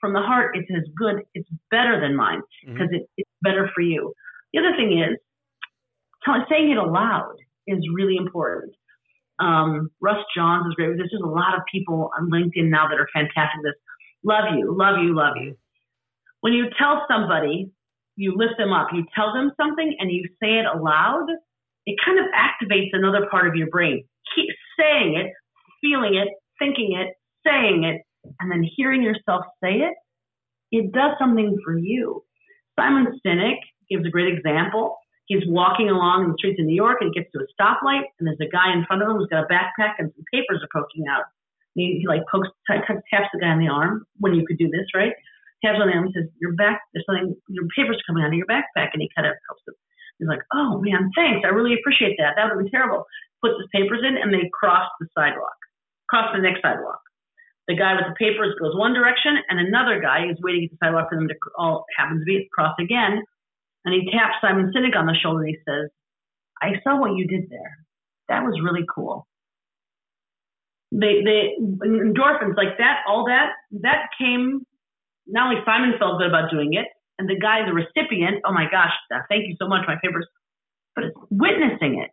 from 0.00 0.12
the 0.12 0.20
heart, 0.20 0.56
it's 0.56 0.70
as 0.76 0.88
good, 0.96 1.22
it's 1.34 1.48
better 1.70 2.00
than 2.00 2.16
mine 2.16 2.42
because 2.66 2.88
it, 2.92 3.08
it's 3.16 3.30
better 3.40 3.70
for 3.74 3.80
you. 3.80 4.12
The 4.52 4.58
other 4.60 4.76
thing 4.76 4.98
is, 4.98 5.16
tell, 6.24 6.44
saying 6.50 6.70
it 6.70 6.76
aloud 6.76 7.36
is 7.66 7.78
really 7.94 8.16
important. 8.16 8.74
Um, 9.38 9.90
Russ 10.00 10.24
Johns 10.36 10.66
is 10.66 10.74
great. 10.74 10.96
There's 10.96 11.10
just 11.10 11.22
a 11.22 11.28
lot 11.28 11.54
of 11.56 11.62
people 11.70 12.10
on 12.18 12.30
LinkedIn 12.30 12.68
now 12.68 12.88
that 12.88 12.98
are 12.98 13.08
fantastic. 13.14 13.62
This 13.62 13.74
love 14.22 14.54
you, 14.54 14.76
love 14.76 14.98
you, 15.02 15.14
love 15.14 15.36
you. 15.36 15.56
When 16.40 16.52
you 16.52 16.66
tell 16.78 17.06
somebody, 17.08 17.70
you 18.16 18.34
lift 18.36 18.54
them 18.58 18.72
up. 18.72 18.88
You 18.92 19.04
tell 19.14 19.32
them 19.32 19.52
something 19.56 19.96
and 19.98 20.10
you 20.10 20.24
say 20.42 20.58
it 20.58 20.66
aloud. 20.66 21.26
It 21.86 21.98
kind 22.04 22.18
of 22.18 22.26
activates 22.34 22.90
another 22.92 23.26
part 23.30 23.48
of 23.48 23.56
your 23.56 23.68
brain. 23.68 24.04
Keep 24.34 24.48
saying 24.78 25.16
it, 25.16 25.32
feeling 25.80 26.14
it, 26.14 26.28
thinking 26.58 26.96
it, 26.98 27.14
saying 27.46 27.84
it, 27.84 28.02
and 28.40 28.50
then 28.50 28.62
hearing 28.76 29.02
yourself 29.02 29.44
say 29.62 29.82
it. 29.82 29.94
It 30.70 30.92
does 30.92 31.12
something 31.18 31.58
for 31.64 31.76
you. 31.76 32.24
Simon 32.78 33.20
Sinek 33.24 33.58
gives 33.90 34.06
a 34.06 34.10
great 34.10 34.32
example. 34.32 34.96
He's 35.26 35.42
walking 35.46 35.88
along 35.88 36.28
the 36.28 36.34
streets 36.38 36.60
of 36.60 36.66
New 36.66 36.74
York 36.74 36.98
and 37.00 37.12
gets 37.12 37.30
to 37.32 37.40
a 37.40 37.46
stoplight, 37.54 38.04
and 38.18 38.26
there's 38.26 38.40
a 38.40 38.50
guy 38.50 38.72
in 38.72 38.84
front 38.86 39.02
of 39.02 39.08
him 39.08 39.16
who's 39.16 39.28
got 39.28 39.44
a 39.44 39.52
backpack 39.52 39.94
and 39.98 40.10
some 40.14 40.24
papers 40.32 40.62
are 40.62 40.72
poking 40.72 41.04
out. 41.10 41.24
He, 41.74 42.00
he 42.00 42.06
like 42.06 42.22
pokes, 42.30 42.48
t- 42.68 42.84
t- 42.86 43.06
taps 43.10 43.28
the 43.32 43.40
guy 43.40 43.48
on 43.48 43.58
the 43.58 43.68
arm 43.68 44.04
when 44.18 44.34
you 44.34 44.46
could 44.46 44.58
do 44.58 44.68
this, 44.68 44.86
right? 44.94 45.12
Taps 45.64 45.78
on 45.80 45.88
the 45.88 45.94
arm 45.94 46.04
and 46.06 46.14
says, 46.14 46.28
"Your 46.40 46.52
back, 46.52 46.82
there's 46.92 47.06
something, 47.06 47.34
your 47.48 47.64
papers 47.76 48.02
coming 48.06 48.24
out 48.24 48.28
of 48.28 48.34
your 48.34 48.46
backpack," 48.46 48.92
and 48.92 49.00
he 49.00 49.08
kind 49.16 49.26
of 49.26 49.34
helps 49.48 49.62
him. 49.66 49.74
He's 50.18 50.28
like, 50.28 50.42
oh 50.52 50.80
man, 50.80 51.10
thanks. 51.14 51.44
I 51.44 51.50
really 51.50 51.74
appreciate 51.74 52.16
that. 52.18 52.34
That 52.36 52.44
would 52.44 52.56
have 52.56 52.62
been 52.62 52.70
terrible. 52.70 53.04
Puts 53.42 53.58
his 53.58 53.68
papers 53.74 54.00
in 54.06 54.16
and 54.16 54.32
they 54.32 54.50
cross 54.52 54.86
the 55.00 55.06
sidewalk, 55.16 55.58
cross 56.08 56.30
the 56.34 56.42
next 56.42 56.62
sidewalk. 56.62 57.00
The 57.68 57.76
guy 57.76 57.94
with 57.94 58.06
the 58.06 58.18
papers 58.18 58.54
goes 58.60 58.76
one 58.76 58.92
direction, 58.92 59.38
and 59.48 59.58
another 59.58 60.00
guy 60.00 60.26
is 60.28 60.36
waiting 60.42 60.64
at 60.64 60.70
the 60.70 60.78
sidewalk 60.82 61.08
for 61.08 61.16
them 61.16 61.28
to 61.28 61.34
all 61.56 61.86
happens 61.96 62.22
to 62.22 62.24
be 62.26 62.48
cross 62.52 62.74
again. 62.80 63.22
And 63.84 63.94
he 63.94 64.10
taps 64.10 64.38
Simon 64.40 64.72
Sinek 64.74 64.96
on 64.96 65.06
the 65.06 65.14
shoulder 65.14 65.44
and 65.44 65.48
he 65.48 65.58
says, 65.66 65.90
I 66.60 66.78
saw 66.84 67.00
what 67.00 67.16
you 67.16 67.26
did 67.26 67.50
there. 67.50 67.78
That 68.28 68.44
was 68.44 68.60
really 68.62 68.86
cool. 68.92 69.26
They, 70.92 71.22
they 71.24 71.56
endorphins 71.58 72.56
like 72.56 72.78
that, 72.78 73.02
all 73.08 73.26
that, 73.26 73.52
that 73.80 74.10
came. 74.20 74.66
Not 75.26 75.48
only 75.50 75.62
Simon 75.64 75.94
felt 75.98 76.18
good 76.18 76.28
about 76.28 76.50
doing 76.50 76.74
it, 76.74 76.86
and 77.18 77.28
the 77.28 77.38
guy, 77.38 77.64
the 77.66 77.72
recipient, 77.72 78.42
oh 78.46 78.52
my 78.52 78.64
gosh, 78.70 78.92
uh, 79.14 79.20
thank 79.28 79.46
you 79.46 79.56
so 79.60 79.68
much, 79.68 79.84
my 79.86 79.96
papers. 80.02 80.26
But 80.94 81.04
it's 81.04 81.16
witnessing 81.30 82.02
it, 82.02 82.10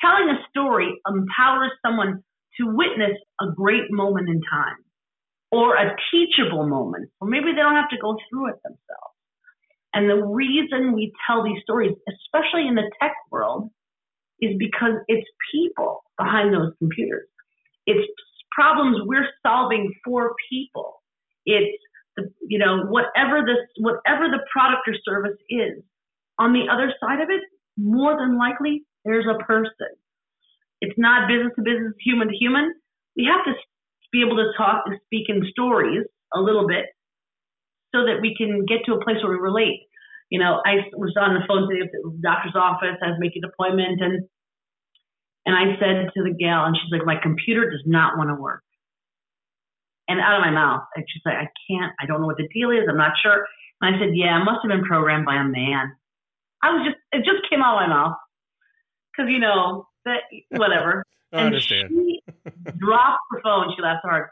telling 0.00 0.28
a 0.28 0.38
story 0.50 0.88
empowers 1.06 1.72
someone 1.84 2.22
to 2.58 2.66
witness 2.66 3.16
a 3.40 3.46
great 3.54 3.90
moment 3.90 4.28
in 4.28 4.40
time 4.50 4.76
or 5.50 5.76
a 5.76 5.96
teachable 6.10 6.66
moment, 6.68 7.10
or 7.20 7.28
maybe 7.28 7.52
they 7.52 7.62
don't 7.62 7.74
have 7.74 7.90
to 7.90 7.98
go 7.98 8.16
through 8.28 8.48
it 8.50 8.56
themselves. 8.62 9.16
And 9.92 10.08
the 10.08 10.22
reason 10.22 10.94
we 10.94 11.12
tell 11.26 11.42
these 11.42 11.60
stories, 11.62 11.92
especially 12.08 12.68
in 12.68 12.76
the 12.76 12.88
tech 13.02 13.12
world, 13.30 13.70
is 14.40 14.56
because 14.58 14.92
it's 15.08 15.26
people 15.52 16.02
behind 16.16 16.54
those 16.54 16.72
computers. 16.78 17.26
It's 17.86 18.06
problems 18.52 18.98
we're 19.04 19.28
solving 19.44 19.92
for 20.04 20.34
people. 20.48 21.02
It's 21.44 21.82
you 22.48 22.58
know 22.58 22.84
whatever 22.88 23.42
this 23.46 23.62
whatever 23.78 24.28
the 24.28 24.40
product 24.52 24.88
or 24.88 24.94
service 25.04 25.38
is. 25.48 25.82
On 26.38 26.52
the 26.52 26.72
other 26.72 26.92
side 27.00 27.20
of 27.20 27.28
it, 27.28 27.42
more 27.76 28.16
than 28.18 28.38
likely 28.38 28.84
there's 29.04 29.26
a 29.26 29.42
person. 29.44 29.92
It's 30.80 30.96
not 30.96 31.28
business 31.28 31.52
to 31.56 31.62
business, 31.62 31.92
human 32.00 32.28
to 32.28 32.36
human. 32.36 32.72
We 33.16 33.28
have 33.28 33.44
to 33.44 33.52
be 34.12 34.22
able 34.24 34.36
to 34.36 34.50
talk 34.56 34.84
and 34.86 34.98
speak 35.04 35.28
in 35.28 35.44
stories 35.50 36.06
a 36.34 36.40
little 36.40 36.66
bit 36.66 36.86
so 37.94 38.06
that 38.06 38.20
we 38.22 38.34
can 38.36 38.64
get 38.66 38.84
to 38.86 38.94
a 38.94 39.04
place 39.04 39.18
where 39.22 39.32
we 39.32 39.38
relate. 39.38 39.86
You 40.30 40.38
know, 40.38 40.62
I 40.64 40.86
was 40.94 41.12
on 41.20 41.34
the 41.34 41.44
phone 41.46 41.68
today 41.68 41.82
at 41.84 41.90
the 41.92 42.18
doctor's 42.22 42.54
office. 42.54 42.96
I 43.02 43.10
was 43.10 43.18
making 43.18 43.42
an 43.44 43.50
appointment, 43.52 44.00
and 44.00 44.24
and 45.44 45.54
I 45.56 45.74
said 45.80 46.10
to 46.14 46.22
the 46.22 46.34
gal, 46.38 46.64
and 46.64 46.76
she's 46.76 46.92
like, 46.92 47.04
"My 47.04 47.16
computer 47.20 47.68
does 47.68 47.82
not 47.84 48.16
want 48.16 48.30
to 48.30 48.40
work." 48.40 48.62
And 50.10 50.18
out 50.18 50.34
of 50.34 50.42
my 50.42 50.50
mouth, 50.50 50.82
and 50.96 51.06
she's 51.06 51.22
like, 51.24 51.38
"I 51.38 51.46
can't. 51.70 51.94
I 52.02 52.06
don't 52.06 52.20
know 52.20 52.26
what 52.26 52.36
the 52.36 52.48
deal 52.50 52.70
is. 52.74 52.90
I'm 52.90 52.98
not 52.98 53.14
sure." 53.22 53.46
And 53.80 53.94
I 53.94 53.98
said, 53.98 54.10
"Yeah, 54.18 54.40
it 54.40 54.44
must 54.44 54.66
have 54.66 54.70
been 54.74 54.82
programmed 54.82 55.24
by 55.24 55.36
a 55.36 55.46
man." 55.46 55.94
I 56.62 56.72
was 56.74 56.82
just, 56.84 56.98
it 57.12 57.24
just 57.24 57.48
came 57.48 57.62
out 57.62 57.80
of 57.80 57.88
my 57.88 57.94
mouth 57.94 58.16
because 59.10 59.30
you 59.30 59.38
know 59.38 59.86
that 60.04 60.26
whatever. 60.50 61.04
I 61.32 61.38
and 61.38 61.46
understand. 61.46 61.88
She 61.90 62.20
dropped 62.76 63.22
the 63.30 63.40
phone. 63.42 63.72
She 63.76 63.82
laughed 63.82 64.02
hard. 64.02 64.28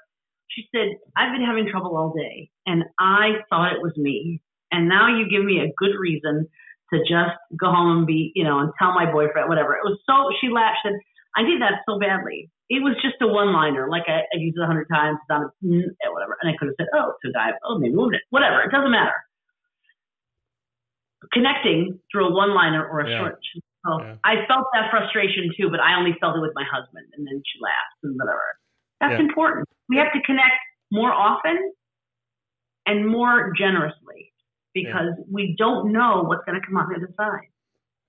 She 0.50 0.66
said, 0.74 0.98
I've 1.16 1.32
been 1.32 1.46
having 1.46 1.68
trouble 1.70 1.96
all 1.96 2.12
day, 2.12 2.50
and 2.66 2.82
I 2.98 3.44
thought 3.48 3.72
it 3.72 3.82
was 3.82 3.96
me. 3.96 4.40
And 4.72 4.88
now 4.88 5.06
you 5.06 5.28
give 5.30 5.44
me 5.44 5.60
a 5.60 5.72
good 5.78 5.96
reason 5.98 6.48
to 6.92 6.98
just 7.00 7.36
go 7.58 7.70
home 7.70 7.98
and 7.98 8.06
be, 8.06 8.32
you 8.34 8.44
know, 8.44 8.58
and 8.58 8.72
tell 8.78 8.92
my 8.92 9.10
boyfriend, 9.10 9.48
whatever. 9.48 9.74
It 9.74 9.84
was 9.84 9.98
so, 10.06 10.34
she 10.40 10.52
laughed, 10.52 10.78
said, 10.82 10.94
I 11.36 11.42
did 11.42 11.60
that 11.62 11.82
so 11.88 11.98
badly. 11.98 12.50
It 12.68 12.82
was 12.82 12.96
just 13.00 13.16
a 13.22 13.26
one 13.26 13.52
liner. 13.52 13.88
Like 13.88 14.04
I, 14.08 14.28
I 14.28 14.36
used 14.36 14.56
it 14.58 14.62
a 14.62 14.66
hundred 14.66 14.86
times, 14.92 15.18
done 15.28 15.48
mm, 15.64 15.82
whatever. 16.12 16.36
And 16.42 16.52
I 16.52 16.56
could 16.58 16.68
have 16.68 16.76
said, 16.78 16.88
oh, 16.94 17.12
to 17.24 17.32
die, 17.32 17.50
oh, 17.64 17.78
maybe 17.78 17.94
moved 17.94 18.14
it, 18.14 18.22
whatever. 18.30 18.60
It 18.62 18.70
doesn't 18.70 18.90
matter. 18.90 19.14
Connecting 21.32 21.98
through 22.12 22.28
a 22.28 22.32
one 22.32 22.54
liner 22.54 22.86
or 22.86 23.00
a 23.00 23.10
yeah. 23.10 23.18
short 23.18 23.40
so 23.86 24.02
yeah. 24.02 24.16
I 24.24 24.46
felt 24.46 24.66
that 24.74 24.90
frustration 24.90 25.50
too, 25.56 25.70
but 25.70 25.80
I 25.80 25.98
only 25.98 26.16
felt 26.20 26.36
it 26.36 26.40
with 26.40 26.52
my 26.54 26.64
husband. 26.64 27.06
And 27.16 27.26
then 27.26 27.42
she 27.46 27.58
laughed 27.62 27.98
and 28.02 28.16
whatever. 28.18 28.58
That's 29.00 29.12
yeah. 29.12 29.26
important. 29.26 29.68
We 29.88 29.96
have 29.98 30.12
to 30.12 30.20
connect 30.22 30.58
more 30.90 31.12
often 31.12 31.72
and 32.86 33.06
more 33.06 33.52
generously 33.56 34.32
because 34.74 35.14
we 35.30 35.54
don't 35.58 35.92
know 35.92 36.24
what's 36.26 36.44
going 36.44 36.60
to 36.60 36.66
come 36.66 36.76
out 36.76 36.88
the 36.88 36.96
other 36.96 37.12
side. 37.16 37.48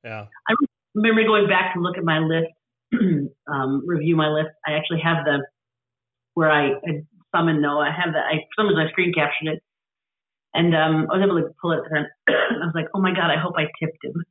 Yeah. 0.03 0.25
I 0.47 0.53
remember 0.95 1.23
going 1.23 1.47
back 1.47 1.73
to 1.75 1.79
look 1.79 1.97
at 1.97 2.03
my 2.03 2.19
list, 2.19 2.51
um, 3.47 3.83
review 3.85 4.15
my 4.15 4.29
list. 4.29 4.49
I 4.65 4.73
actually 4.73 5.01
have 5.01 5.25
the 5.25 5.45
where 6.33 6.51
I, 6.51 6.71
I 6.87 7.03
summoned 7.35 7.61
Noah. 7.61 7.89
I 7.89 7.91
have 7.91 8.13
that. 8.13 8.25
I 8.25 8.45
sometimes 8.57 8.77
I 8.79 8.89
screen 8.91 9.13
captured 9.13 9.53
it, 9.53 9.63
and 10.53 10.75
um, 10.75 11.07
I 11.11 11.17
was 11.17 11.25
able 11.25 11.41
to 11.41 11.53
pull 11.61 11.73
it. 11.73 11.83
And 11.89 12.07
I 12.29 12.65
was 12.65 12.73
like, 12.75 12.87
oh 12.93 13.01
my 13.01 13.11
god, 13.11 13.31
I 13.31 13.39
hope 13.39 13.55
I 13.57 13.67
tipped 13.79 14.03
him. 14.03 14.25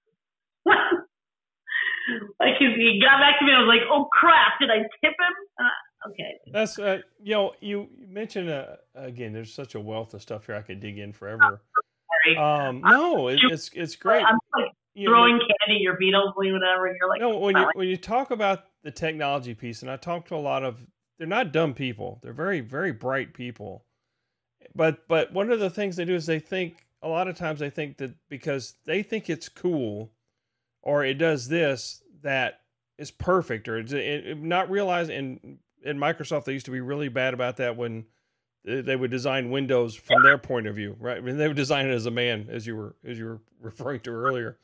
like 2.40 2.54
he 2.58 3.00
got 3.02 3.20
back 3.20 3.38
to 3.38 3.44
me, 3.44 3.52
I 3.52 3.60
was 3.60 3.68
like, 3.68 3.86
"Oh 3.90 4.08
crap! 4.12 4.58
Did 4.60 4.70
I 4.70 4.78
tip 4.78 5.12
him?" 5.12 5.34
Uh, 5.60 6.08
okay. 6.10 6.38
That's 6.52 6.78
uh, 6.78 6.98
you 7.22 7.34
know 7.34 7.52
you 7.60 7.88
mentioned 8.06 8.50
uh, 8.50 8.76
again. 8.94 9.32
There's 9.32 9.52
such 9.52 9.74
a 9.74 9.80
wealth 9.80 10.14
of 10.14 10.22
stuff 10.22 10.46
here 10.46 10.54
I 10.54 10.62
could 10.62 10.80
dig 10.80 10.98
in 10.98 11.12
forever. 11.12 11.60
sorry. 12.24 12.36
Um, 12.36 12.80
no, 12.84 13.28
it, 13.28 13.40
it's 13.42 13.70
it's 13.74 13.96
great. 13.96 14.24
I'm 14.24 14.38
like 14.56 14.72
you 14.98 15.08
throwing 15.08 15.38
know, 15.38 15.44
candy, 15.66 15.80
your 15.80 15.96
hopefully, 16.14 16.52
whatever. 16.52 16.88
You're 16.88 17.08
like, 17.08 17.20
no. 17.20 17.38
When 17.38 17.56
you 17.56 17.70
when 17.74 17.88
you 17.88 17.96
talk 17.96 18.30
about 18.30 18.64
the 18.82 18.90
technology 18.90 19.54
piece, 19.54 19.82
and 19.82 19.90
I 19.90 19.96
talk 19.96 20.26
to 20.26 20.34
a 20.34 20.36
lot 20.36 20.64
of, 20.64 20.84
they're 21.18 21.26
not 21.26 21.52
dumb 21.52 21.72
people. 21.74 22.18
They're 22.22 22.32
very 22.32 22.60
very 22.60 22.92
bright 22.92 23.32
people. 23.32 23.84
But 24.74 25.06
but 25.06 25.32
one 25.32 25.52
of 25.52 25.60
the 25.60 25.70
things 25.70 25.96
they 25.96 26.04
do 26.04 26.14
is 26.14 26.26
they 26.26 26.40
think 26.40 26.86
a 27.00 27.08
lot 27.08 27.28
of 27.28 27.36
times 27.36 27.60
they 27.60 27.70
think 27.70 27.98
that 27.98 28.14
because 28.28 28.74
they 28.86 29.02
think 29.02 29.30
it's 29.30 29.48
cool 29.48 30.10
or 30.82 31.04
it 31.04 31.14
does 31.14 31.48
this 31.48 32.02
that 32.22 32.60
is 32.98 33.12
perfect, 33.12 33.68
or 33.68 33.78
it, 33.78 33.92
it, 33.92 34.42
not 34.42 34.68
realizing 34.68 35.16
in 35.16 35.58
in 35.84 35.98
Microsoft 35.98 36.44
they 36.44 36.52
used 36.52 36.66
to 36.66 36.72
be 36.72 36.80
really 36.80 37.08
bad 37.08 37.34
about 37.34 37.58
that 37.58 37.76
when 37.76 38.06
they 38.64 38.96
would 38.96 39.12
design 39.12 39.50
Windows 39.50 39.94
from 39.94 40.22
their 40.24 40.38
point 40.38 40.66
of 40.66 40.74
view, 40.74 40.96
right? 40.98 41.18
I 41.18 41.20
mean, 41.20 41.38
they 41.38 41.46
would 41.46 41.56
design 41.56 41.86
it 41.86 41.92
as 41.92 42.06
a 42.06 42.10
man, 42.10 42.48
as 42.50 42.66
you 42.66 42.74
were 42.74 42.96
as 43.04 43.16
you 43.16 43.26
were 43.26 43.40
referring 43.60 44.00
to 44.00 44.10
earlier. 44.10 44.58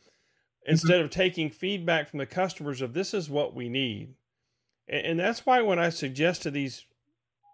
Mm-hmm. 0.64 0.73
instead 0.73 1.00
of 1.00 1.11
taking 1.11 1.50
feedback 1.50 2.09
from 2.09 2.18
the 2.18 2.26
customers 2.26 2.80
of 2.80 2.94
this 2.94 3.12
is 3.12 3.28
what 3.28 3.54
we 3.54 3.68
need, 3.68 4.14
and, 4.88 5.06
and 5.06 5.21
that's 5.21 5.44
why 5.44 5.61
when 5.61 5.78
I 5.78 5.90
suggest 5.90 6.42
to 6.42 6.50
these 6.50 6.87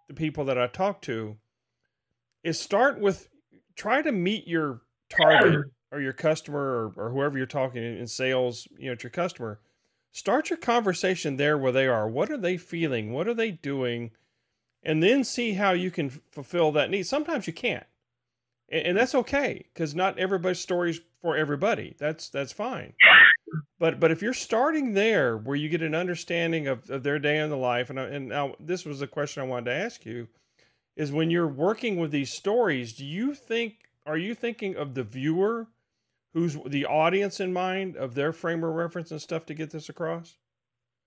the 0.09 0.15
people 0.15 0.45
that 0.45 0.59
I 0.59 0.67
talk 0.67 1.03
to, 1.03 1.37
is 2.43 2.59
start 2.59 3.01
with 3.01 3.29
try 3.77 4.03
to 4.03 4.13
meet 4.13 4.47
your 4.47 4.83
target 5.09 5.67
or 5.93 6.01
your 6.01 6.13
customer 6.13 6.61
or, 6.61 6.93
or 6.97 7.11
whoever 7.11 7.37
you're 7.37 7.47
talking 7.47 7.83
in 7.83 8.07
sales, 8.07 8.67
you 8.79 8.87
know, 8.87 8.93
it's 8.93 9.03
your 9.03 9.11
customer. 9.11 9.61
Start 10.13 10.51
your 10.51 10.57
conversation 10.57 11.37
there 11.37 11.57
where 11.57 11.73
they 11.73 11.87
are. 11.87 12.09
What 12.09 12.31
are 12.31 12.37
they 12.37 12.57
feeling? 12.57 13.13
What 13.13 13.29
are 13.29 13.35
they 13.35 13.53
doing? 13.53 14.11
And 14.83 15.03
then 15.03 15.25
see 15.25 15.53
how 15.53 15.73
you 15.73 15.91
can 15.91 16.11
fulfill 16.31 16.73
that 16.73 16.91
need. 16.91 17.07
Sometimes 17.07 17.47
you 17.47 17.53
can't. 17.53 17.87
And, 18.71 18.87
and 18.89 18.97
that's 18.97 19.15
okay 19.15 19.65
because 19.73 19.95
not 19.95 20.19
everybody's 20.19 20.61
story's 20.61 21.01
for 21.23 21.37
everybody. 21.37 21.95
That's 21.99 22.29
that's 22.29 22.53
fine. 22.53 22.95
But 23.79 23.99
but 23.99 24.11
if 24.11 24.23
you're 24.23 24.35
starting 24.35 24.95
there 24.95 25.37
where 25.37 25.57
you 25.57 25.69
get 25.69 25.83
an 25.83 25.95
understanding 25.95 26.67
of, 26.67 26.89
of 26.91 27.03
their 27.03 27.19
day 27.19 27.39
in 27.39 27.51
the 27.51 27.57
life, 27.57 27.91
and, 27.91 27.99
and 27.99 28.29
now 28.29 28.55
this 28.61 28.85
was 28.85 29.03
a 29.03 29.07
question 29.07 29.43
I 29.43 29.47
wanted 29.47 29.67
to 29.67 29.77
ask 29.77 30.05
you, 30.05 30.29
is 30.97 31.13
when 31.13 31.31
you're 31.31 31.49
working 31.49 31.97
with 31.97 32.11
these 32.11 32.33
stories, 32.33 32.93
do 32.93 33.05
you 33.05 33.35
think 33.35 33.77
are 34.07 34.19
you 34.19 34.35
thinking 34.35 34.77
of 34.77 34.95
the 34.95 35.03
viewer 35.03 35.69
who's 36.35 36.57
the 36.67 36.87
audience 36.87 37.41
in 37.41 37.53
mind 37.53 37.97
of 37.97 38.15
their 38.15 38.33
frame 38.33 38.63
of 38.63 38.75
reference 38.75 39.11
and 39.11 39.21
stuff 39.21 39.47
to 39.47 39.55
get 39.55 39.71
this 39.71 39.89
across? 39.89 40.37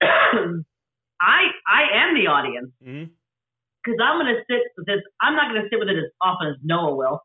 I 0.02 1.52
I 1.68 1.84
am 1.94 2.16
the 2.16 2.28
audience 2.28 2.72
because 2.80 2.98
mm-hmm. 3.88 4.02
I'm 4.02 4.20
going 4.20 4.34
to 4.34 4.42
sit 4.50 4.62
with 4.78 4.86
this. 4.86 5.02
I'm 5.22 5.36
not 5.36 5.52
going 5.52 5.62
to 5.62 5.70
sit 5.70 5.80
with 5.80 5.90
it 5.90 5.98
as 5.98 6.12
often 6.22 6.50
as 6.50 6.56
Noah 6.64 6.96
will. 6.96 7.22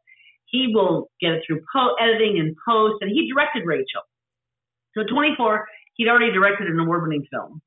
He 0.50 0.72
will 0.72 1.10
get 1.20 1.32
it 1.32 1.42
through 1.46 1.62
po- 1.72 1.94
editing 2.00 2.38
and 2.38 2.56
post, 2.66 2.96
and 3.00 3.10
he 3.10 3.30
directed 3.32 3.66
Rachel. 3.66 4.02
So 4.96 5.04
24, 5.04 5.66
he'd 5.94 6.08
already 6.08 6.32
directed 6.32 6.68
an 6.68 6.78
award-winning 6.78 7.26
film, 7.30 7.60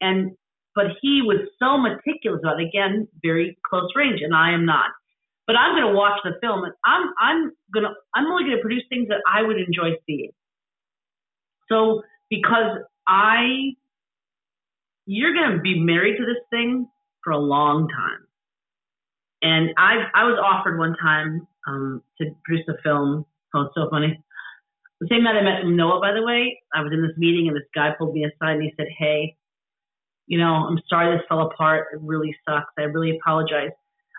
and 0.00 0.32
but 0.74 0.86
he 1.00 1.22
was 1.22 1.38
so 1.58 1.78
meticulous 1.78 2.40
about 2.42 2.60
it. 2.60 2.68
Again, 2.68 3.08
very 3.22 3.56
close 3.68 3.88
range, 3.94 4.20
and 4.22 4.34
I 4.34 4.52
am 4.52 4.66
not 4.66 4.90
but 5.46 5.56
I'm 5.56 5.74
going 5.74 5.92
to 5.92 5.96
watch 5.96 6.18
the 6.24 6.32
film 6.40 6.64
and 6.64 6.72
I'm 6.84 7.12
I'm 7.20 7.52
to 7.74 7.88
I'm 8.14 8.26
only 8.26 8.44
going 8.44 8.56
to 8.56 8.62
produce 8.62 8.82
things 8.88 9.08
that 9.08 9.22
I 9.30 9.42
would 9.42 9.56
enjoy 9.58 9.96
seeing. 10.06 10.32
So 11.68 12.02
because 12.28 12.78
I 13.06 13.74
you're 15.06 15.34
going 15.34 15.56
to 15.56 15.60
be 15.60 15.78
married 15.78 16.16
to 16.18 16.24
this 16.26 16.42
thing 16.50 16.88
for 17.22 17.32
a 17.32 17.38
long 17.38 17.88
time. 17.88 18.26
And 19.42 19.70
I 19.78 20.10
I 20.14 20.24
was 20.24 20.38
offered 20.42 20.78
one 20.78 20.96
time 21.00 21.46
um, 21.66 22.02
to 22.18 22.26
produce 22.44 22.66
a 22.68 22.80
film. 22.82 23.26
Oh, 23.54 23.62
it's 23.62 23.74
so 23.74 23.88
funny. 23.90 24.22
The 25.00 25.08
same 25.10 25.24
night 25.24 25.36
I 25.36 25.42
met 25.42 25.66
Noah, 25.66 26.00
by 26.00 26.12
the 26.12 26.22
way, 26.22 26.58
I 26.74 26.80
was 26.82 26.92
in 26.92 27.02
this 27.02 27.16
meeting 27.18 27.48
and 27.48 27.56
this 27.56 27.68
guy 27.74 27.90
pulled 27.98 28.14
me 28.14 28.24
aside 28.24 28.54
and 28.54 28.62
he 28.62 28.72
said, 28.76 28.86
"Hey, 28.98 29.36
you 30.26 30.38
know, 30.38 30.66
I'm 30.66 30.78
sorry 30.88 31.14
this 31.16 31.24
fell 31.28 31.42
apart. 31.42 31.88
It 31.92 32.00
really 32.00 32.34
sucks. 32.48 32.72
I 32.78 32.82
really 32.82 33.18
apologize." 33.18 33.70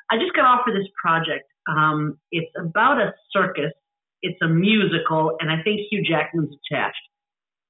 I 0.10 0.18
just 0.18 0.34
got 0.34 0.46
offered 0.46 0.76
this 0.76 0.88
project. 1.02 1.50
Um, 1.68 2.18
it's 2.32 2.52
about 2.58 3.00
a 3.00 3.14
circus. 3.32 3.74
It's 4.22 4.40
a 4.42 4.48
musical, 4.48 5.36
and 5.40 5.52
I 5.52 5.62
think 5.64 5.82
Hugh 5.90 6.04
Jackman's 6.04 6.56
attached. 6.72 6.98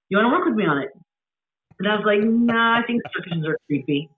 You 0.10 0.18
want 0.18 0.32
to 0.32 0.38
work 0.38 0.46
with 0.46 0.56
me 0.56 0.66
on 0.66 0.78
it? 0.80 0.90
And 1.80 1.88
I 1.88 1.96
was 1.96 2.06
like, 2.06 2.20
Nah, 2.22 2.80
I 2.80 2.84
think 2.86 3.02
circuses 3.14 3.46
are 3.46 3.58
creepy. 3.68 4.10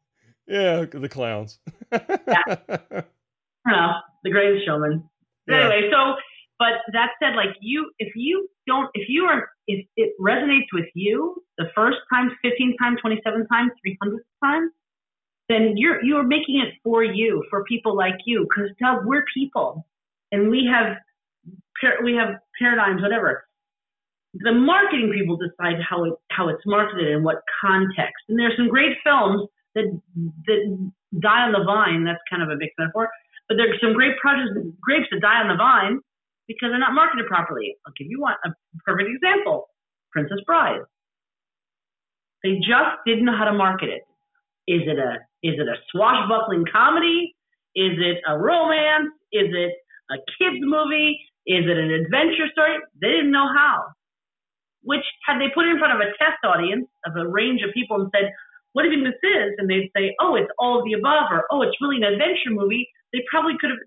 Yeah, 0.48 0.86
the 0.86 1.10
clowns. 1.10 1.60
yeah. 1.92 2.00
I 2.48 3.72
don't 3.72 3.78
know, 3.78 3.94
the 4.24 4.32
greatest 4.32 4.66
showman. 4.66 5.08
Yeah. 5.50 5.58
Anyway, 5.58 5.90
so 5.92 6.16
but 6.60 6.84
that 6.92 7.12
said, 7.24 7.36
like 7.36 7.56
you, 7.62 7.90
if 8.00 8.14
you 8.16 8.50
don't, 8.68 8.90
if 8.94 9.08
you 9.08 9.24
are, 9.24 9.50
if 9.68 9.86
it 9.96 10.12
resonates 10.20 10.68
with 10.74 10.88
you 10.94 11.42
the 11.58 11.68
first 11.74 11.98
time, 12.14 12.30
15 12.44 12.76
times, 12.78 13.00
27 13.02 13.48
times, 13.48 13.72
300 13.82 14.20
times, 14.44 14.72
then 15.48 15.74
you're 15.78 16.04
you're 16.04 16.24
making 16.24 16.60
it 16.60 16.74
for 16.84 17.02
you, 17.04 17.44
for 17.50 17.64
people 17.64 17.96
like 17.96 18.18
you, 18.26 18.46
because 18.50 18.70
Doug, 18.82 19.06
we're 19.06 19.24
people, 19.34 19.86
and 20.34 20.52
we 20.52 20.70
have 20.72 20.98
we 22.04 22.14
have 22.16 22.36
paradigms, 22.60 23.02
whatever. 23.02 23.46
The 24.34 24.52
marketing 24.52 25.12
people 25.16 25.38
decide 25.38 25.82
how 25.82 26.04
it 26.04 26.14
how 26.30 26.50
it's 26.50 26.62
marketed 26.66 27.08
and 27.08 27.24
what 27.24 27.42
context. 27.62 28.26
And 28.28 28.38
there's 28.38 28.56
some 28.58 28.68
great 28.68 28.98
films 29.04 29.48
that 29.76 29.86
that 30.46 30.90
die 31.20 31.42
on 31.42 31.54
the 31.54 31.64
vine. 31.64 32.04
That's 32.04 32.20
kind 32.30 32.44
of 32.44 32.50
a 32.50 32.58
big 32.58 32.70
metaphor. 32.78 33.10
But 33.50 33.58
there's 33.58 33.82
some 33.82 33.94
great 33.94 34.18
projects, 34.22 34.54
grapes 34.82 35.08
that 35.12 35.22
die 35.22 35.42
on 35.42 35.50
the 35.50 35.58
vine 35.58 36.00
because 36.48 36.70
they're 36.70 36.80
not 36.80 36.94
marketed 36.94 37.26
properly. 37.28 37.76
I'll 37.86 37.94
give 37.98 38.08
you 38.10 38.22
one 38.22 38.36
a 38.46 38.50
perfect 38.86 39.10
example: 39.10 39.68
Princess 40.14 40.40
Bride. 40.46 40.82
They 42.44 42.56
just 42.62 43.02
didn't 43.06 43.26
know 43.26 43.36
how 43.38 43.46
to 43.46 43.54
market 43.54 43.90
it. 43.90 44.04
Is 44.68 44.84
it 44.88 45.00
a 45.00 45.18
is 45.44 45.60
it 45.60 45.68
a 45.68 45.76
swashbuckling 45.92 46.66
comedy? 46.72 47.36
Is 47.76 47.98
it 47.98 48.22
a 48.28 48.38
romance? 48.38 49.12
Is 49.34 49.50
it 49.50 49.74
a 50.12 50.18
kids 50.38 50.62
movie? 50.62 51.20
Is 51.48 51.66
it 51.66 51.78
an 51.78 51.92
adventure 51.92 52.48
story? 52.52 52.78
They 53.02 53.10
didn't 53.10 53.32
know 53.32 53.48
how. 53.48 53.86
Which 54.84 55.06
had 55.26 55.40
they 55.42 55.50
put 55.54 55.66
in 55.66 55.80
front 55.80 55.94
of 55.94 56.00
a 56.00 56.12
test 56.18 56.40
audience 56.44 56.88
of 57.06 57.16
a 57.16 57.28
range 57.28 57.62
of 57.64 57.74
people 57.74 57.98
and 58.00 58.12
said, 58.16 58.32
"What 58.74 58.84
do 58.84 58.90
you 58.90 59.04
think 59.04 59.10
this 59.10 59.30
is?" 59.30 59.56
and 59.58 59.70
they'd 59.70 59.92
say, 59.96 60.16
"Oh, 60.22 60.36
it's 60.36 60.52
all 60.60 60.80
of 60.80 60.86
the 60.86 60.94
above," 60.94 61.32
or 61.32 61.46
"Oh, 61.52 61.64
it's 61.64 61.76
really 61.82 61.98
an 61.98 62.04
adventure 62.14 62.52
movie," 62.52 62.88
they 63.14 63.20
probably 63.30 63.54
could 63.60 63.72
have. 63.72 63.80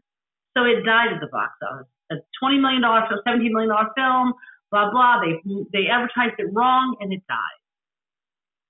So 0.56 0.64
it 0.64 0.84
died 0.84 1.12
at 1.12 1.20
the 1.20 1.28
box 1.32 1.54
office 1.62 1.86
a 2.12 2.44
$20 2.44 2.60
million, 2.60 2.82
$17 2.82 3.50
million 3.50 3.72
film, 3.96 4.34
blah, 4.70 4.90
blah. 4.90 5.20
They, 5.20 5.40
they 5.72 5.88
advertised 5.88 6.34
it 6.38 6.52
wrong 6.52 6.96
and 7.00 7.12
it 7.12 7.22
died. 7.28 7.58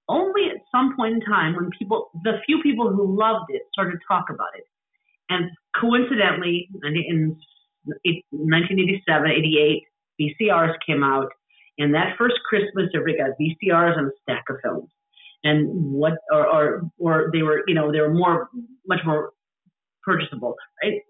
Only 0.09 0.47
at 0.51 0.63
some 0.71 0.97
point 0.97 1.15
in 1.15 1.21
time 1.21 1.55
when 1.57 1.71
people, 1.79 2.11
the 2.25 2.39
few 2.47 2.61
people 2.63 2.91
who 2.91 3.19
loved 3.19 3.47
it 3.51 3.63
started 3.73 3.93
to 3.93 3.99
talk 4.07 4.27
about 4.31 4.51
it. 4.57 4.65
And 5.31 5.51
coincidentally, 5.81 6.69
in 6.83 7.37
1987, 7.85 9.31
88, 9.31 9.83
VCRs 10.21 10.75
came 10.87 11.03
out. 11.03 11.29
And 11.79 11.95
that 11.95 12.17
first 12.19 12.35
Christmas, 12.49 12.91
everybody 12.95 13.19
got 13.19 13.31
uh, 13.31 13.35
VCRs 13.41 13.99
and 13.99 14.09
a 14.09 14.11
stack 14.23 14.45
of 14.51 14.57
films. 14.63 14.91
And 15.45 15.93
what, 15.93 16.15
or, 16.31 16.47
or, 16.47 16.83
or 16.99 17.31
they 17.33 17.43
were, 17.43 17.63
you 17.67 17.75
know, 17.75 17.91
they 17.91 18.01
were 18.01 18.13
more, 18.13 18.51
much 18.87 19.01
more 19.07 19.33
purchasable, 20.05 20.57
right? 20.83 21.01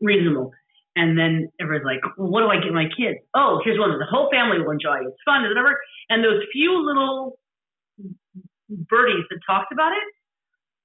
Reasonable. 0.00 0.52
And 0.96 1.18
then 1.18 1.50
everyone's 1.60 1.84
like, 1.84 2.00
well, 2.16 2.28
what 2.28 2.40
do 2.40 2.48
I 2.48 2.62
get 2.62 2.72
my 2.72 2.84
kids? 2.96 3.18
Oh, 3.34 3.60
here's 3.64 3.78
one 3.78 3.90
that 3.90 3.98
the 3.98 4.06
whole 4.06 4.30
family 4.30 4.58
will 4.62 4.70
enjoy. 4.70 5.02
It's 5.02 5.16
fun, 5.24 5.42
whatever. 5.42 5.78
And 6.08 6.22
those 6.22 6.42
few 6.52 6.84
little 6.86 7.38
birdies 8.68 9.24
that 9.30 9.40
talked 9.46 9.72
about 9.72 9.92
it 9.92 10.04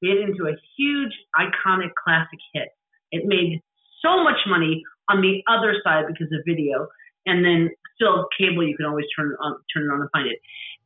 made 0.01 0.17
it 0.17 0.29
into 0.29 0.47
a 0.47 0.55
huge, 0.77 1.13
iconic, 1.37 1.91
classic 2.03 2.39
hit. 2.53 2.69
It 3.11 3.25
made 3.25 3.61
so 4.01 4.23
much 4.23 4.37
money 4.47 4.83
on 5.09 5.21
the 5.21 5.43
other 5.51 5.75
side 5.83 6.05
because 6.07 6.31
of 6.31 6.41
video, 6.47 6.87
and 7.25 7.43
then 7.43 7.69
still 7.95 8.27
cable. 8.37 8.67
You 8.67 8.77
can 8.77 8.85
always 8.85 9.05
turn 9.15 9.31
it 9.31 9.37
on, 9.43 9.57
turn 9.73 9.83
it 9.83 9.93
on 9.93 10.01
and 10.01 10.09
find 10.11 10.27
it. 10.27 10.39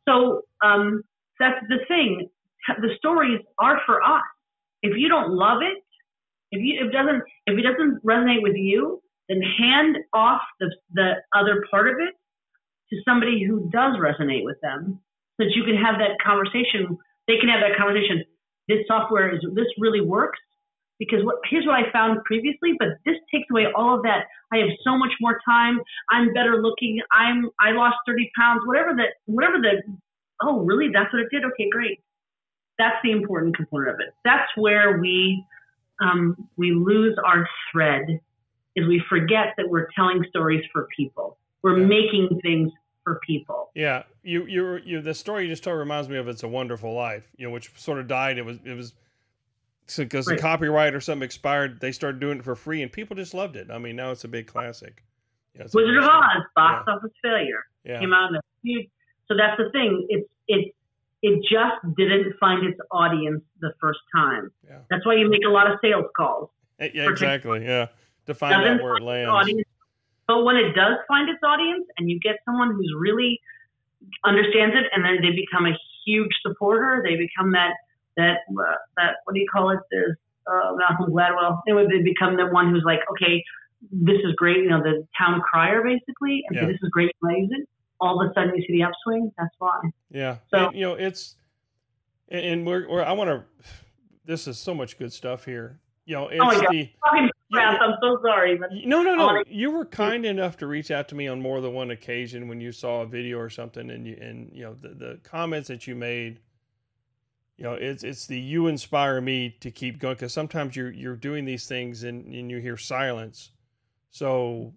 So 0.07 0.41
um, 0.65 1.03
that's 1.39 1.59
the 1.69 1.77
thing. 1.87 2.29
The 2.67 2.89
stories 2.97 3.39
are 3.59 3.79
for 3.85 4.01
us. 4.01 4.23
If 4.81 4.97
you 4.97 5.09
don't 5.09 5.31
love 5.31 5.61
it, 5.61 5.83
if 6.53 6.61
you 6.61 6.77
if 6.79 6.87
it 6.89 6.93
doesn't 6.93 7.21
if 7.49 7.57
it 7.57 7.65
doesn't 7.65 8.05
resonate 8.05 8.41
with 8.41 8.55
you, 8.55 9.01
then 9.29 9.41
hand 9.41 9.97
off 10.13 10.41
the, 10.59 10.73
the 10.93 11.13
other 11.35 11.65
part 11.69 11.89
of 11.89 11.95
it 11.99 12.13
to 12.91 13.01
somebody 13.07 13.43
who 13.43 13.69
does 13.71 13.95
resonate 13.97 14.43
with 14.43 14.57
them 14.61 14.99
so 15.37 15.45
that 15.45 15.55
you 15.55 15.63
can 15.63 15.75
have 15.75 15.95
that 15.99 16.21
conversation. 16.23 16.97
They 17.27 17.37
can 17.39 17.49
have 17.49 17.61
that 17.61 17.77
conversation. 17.77 18.23
This 18.67 18.85
software 18.87 19.33
is, 19.33 19.41
this 19.55 19.67
really 19.77 20.01
works 20.01 20.39
because 20.99 21.23
what, 21.23 21.37
here's 21.49 21.65
what 21.65 21.75
I 21.75 21.91
found 21.91 22.23
previously, 22.23 22.73
but 22.77 22.99
this 23.05 23.15
takes 23.33 23.47
away 23.51 23.65
all 23.75 23.95
of 23.95 24.03
that. 24.03 24.25
I 24.51 24.57
have 24.57 24.69
so 24.83 24.97
much 24.97 25.11
more 25.19 25.39
time. 25.45 25.79
I'm 26.11 26.33
better 26.33 26.61
looking. 26.61 27.01
I'm, 27.11 27.49
I 27.59 27.71
lost 27.71 27.95
30 28.07 28.29
pounds, 28.37 28.61
whatever 28.65 28.93
the, 28.93 29.05
whatever 29.25 29.57
the, 29.57 29.81
oh, 30.43 30.59
really? 30.59 30.89
That's 30.93 31.11
what 31.11 31.23
it 31.23 31.29
did? 31.31 31.43
Okay, 31.43 31.69
great. 31.69 31.99
That's 32.77 32.95
the 33.03 33.11
important 33.11 33.55
component 33.55 33.95
of 33.95 33.99
it. 33.99 34.13
That's 34.23 34.49
where 34.55 34.99
we, 34.99 35.43
um, 36.01 36.47
we 36.58 36.71
lose 36.71 37.17
our 37.25 37.47
thread 37.71 38.19
is 38.75 38.88
we 38.88 39.01
forget 39.10 39.53
that 39.58 39.69
we're 39.69 39.88
telling 39.95 40.25
stories 40.29 40.63
for 40.71 40.88
people. 40.95 41.38
We're 41.62 41.79
yeah. 41.79 41.86
making 41.86 42.39
things 42.41 42.71
for 43.03 43.19
people. 43.25 43.69
Yeah, 43.75 44.03
you 44.23 44.45
you 44.45 44.79
you 44.84 45.01
the 45.01 45.13
story 45.13 45.43
you 45.43 45.49
just 45.49 45.63
told 45.63 45.77
reminds 45.77 46.10
me 46.10 46.17
of 46.17 46.27
"It's 46.27 46.43
a 46.43 46.47
Wonderful 46.47 46.93
Life," 46.93 47.29
you 47.38 47.47
know, 47.47 47.53
which 47.53 47.71
sort 47.79 47.99
of 47.99 48.08
died. 48.08 48.38
It 48.38 48.45
was 48.45 48.58
it 48.63 48.75
was 48.75 48.93
because 49.97 50.27
right. 50.27 50.38
the 50.38 50.41
copyright 50.41 50.93
or 50.93 51.01
something 51.01 51.25
expired. 51.25 51.79
They 51.79 51.91
started 51.91 52.19
doing 52.19 52.39
it 52.39 52.43
for 52.43 52.56
free, 52.56 52.82
and 52.82 52.91
people 52.91 53.15
just 53.15 53.34
loved 53.34 53.56
it. 53.56 53.69
I 53.71 53.77
mean, 53.77 53.95
now 53.95 54.12
it's 54.12 54.23
a 54.23 54.29
big 54.29 54.47
classic. 54.47 55.03
Yeah, 55.56 55.65
Wizard 55.73 55.97
of 55.97 56.06
Oz, 56.06 56.43
box 56.56 56.86
yeah. 56.88 56.93
office 56.93 57.12
failure, 57.21 57.63
yeah. 57.86 57.99
came 57.99 58.13
out 58.13 58.29
in 58.29 58.36
a 58.38 58.41
huge. 58.63 58.89
So 59.27 59.36
that's 59.38 59.58
the 59.58 59.69
thing. 59.71 60.08
It's 60.10 60.27
it's 60.47 60.75
it 61.23 61.41
just 61.41 61.97
didn't 61.97 62.33
find 62.39 62.65
its 62.65 62.79
audience 62.91 63.41
the 63.59 63.73
first 63.81 63.99
time. 64.13 64.51
Yeah. 64.67 64.79
That's 64.91 65.05
why 65.05 65.15
you 65.15 65.29
make 65.29 65.45
a 65.47 65.49
lot 65.49 65.71
of 65.71 65.79
sales 65.81 66.05
calls. 66.15 66.49
Yeah, 66.79 67.09
exactly. 67.09 67.65
Yeah 67.65 67.88
to 68.25 68.33
find 68.33 68.55
out 68.55 68.83
where 68.83 68.97
it 68.97 69.03
lands. 69.03 69.29
Audience, 69.29 69.67
but 70.27 70.43
when 70.43 70.55
it 70.55 70.73
does 70.73 70.97
find 71.07 71.29
its 71.29 71.39
audience, 71.43 71.86
and 71.97 72.09
you 72.09 72.19
get 72.19 72.38
someone 72.45 72.73
who's 72.73 72.93
really 72.97 73.39
understands 74.25 74.75
it, 74.75 74.86
and 74.93 75.03
then 75.03 75.17
they 75.21 75.36
become 75.36 75.65
a 75.65 75.77
huge 76.05 76.31
supporter, 76.45 77.03
they 77.03 77.15
become 77.15 77.51
that 77.51 77.73
that 78.17 78.39
uh, 78.49 78.75
that 78.97 79.15
what 79.25 79.33
do 79.33 79.39
you 79.39 79.47
call 79.51 79.71
it? 79.71 79.79
There's 79.91 80.15
uh, 80.47 80.75
Malcolm 80.75 81.13
Gladwell. 81.13 81.62
Anyway, 81.67 81.88
they 81.89 82.01
become 82.01 82.38
the 82.38 82.47
one 82.47 82.69
who's 82.71 82.83
like, 82.86 82.99
okay, 83.12 83.43
this 83.91 84.17
is 84.23 84.33
great. 84.36 84.57
You 84.57 84.69
know, 84.69 84.81
the 84.81 85.05
town 85.17 85.41
crier 85.41 85.83
basically, 85.83 86.43
and 86.47 86.55
yeah. 86.55 86.62
so 86.62 86.67
this 86.67 86.79
is 86.81 86.89
great. 86.89 87.12
It? 87.21 87.67
All 88.03 88.21
of 88.21 88.29
a 88.29 88.33
sudden, 88.33 88.53
you 88.55 88.61
see 88.67 88.73
the 88.73 88.83
upswing. 88.83 89.31
That's 89.37 89.55
why. 89.59 89.79
Yeah. 90.09 90.37
So 90.51 90.67
and, 90.67 90.75
you 90.75 90.81
know, 90.81 90.95
it's 90.95 91.35
and 92.29 92.65
we're, 92.65 92.89
we're 92.89 93.03
I 93.03 93.13
want 93.13 93.29
to. 93.29 93.43
This 94.25 94.47
is 94.47 94.57
so 94.57 94.73
much 94.73 94.97
good 94.97 95.13
stuff 95.13 95.45
here. 95.45 95.79
You 96.05 96.15
know, 96.15 96.27
it's 96.27 96.41
oh 96.41 96.67
the. 96.69 96.89
I'm 97.55 97.95
so 98.01 98.19
sorry. 98.23 98.57
But 98.57 98.73
no, 98.73 99.03
no, 99.03 99.15
no. 99.15 99.43
You 99.47 99.71
were 99.71 99.85
kind 99.85 100.25
enough 100.25 100.57
to 100.57 100.67
reach 100.67 100.91
out 100.91 101.07
to 101.09 101.15
me 101.15 101.27
on 101.27 101.41
more 101.41 101.61
than 101.61 101.73
one 101.73 101.91
occasion 101.91 102.47
when 102.47 102.59
you 102.59 102.71
saw 102.71 103.01
a 103.01 103.05
video 103.05 103.37
or 103.39 103.49
something, 103.49 103.89
and 103.89 104.05
you 104.05 104.17
and 104.19 104.49
you 104.53 104.63
know 104.63 104.75
the, 104.79 104.89
the 104.89 105.19
comments 105.23 105.69
that 105.69 105.87
you 105.87 105.95
made. 105.95 106.39
You 107.57 107.65
know, 107.65 107.73
it's 107.73 108.03
it's 108.03 108.25
the 108.25 108.37
you 108.37 108.67
inspire 108.67 109.21
me 109.21 109.55
to 109.61 109.71
keep 109.71 109.99
going 109.99 110.15
because 110.15 110.33
sometimes 110.33 110.75
you're 110.75 110.91
you're 110.91 111.15
doing 111.15 111.45
these 111.45 111.67
things 111.67 112.03
and, 112.03 112.25
and 112.33 112.51
you 112.51 112.57
hear 112.57 112.75
silence, 112.75 113.51
so 114.09 114.73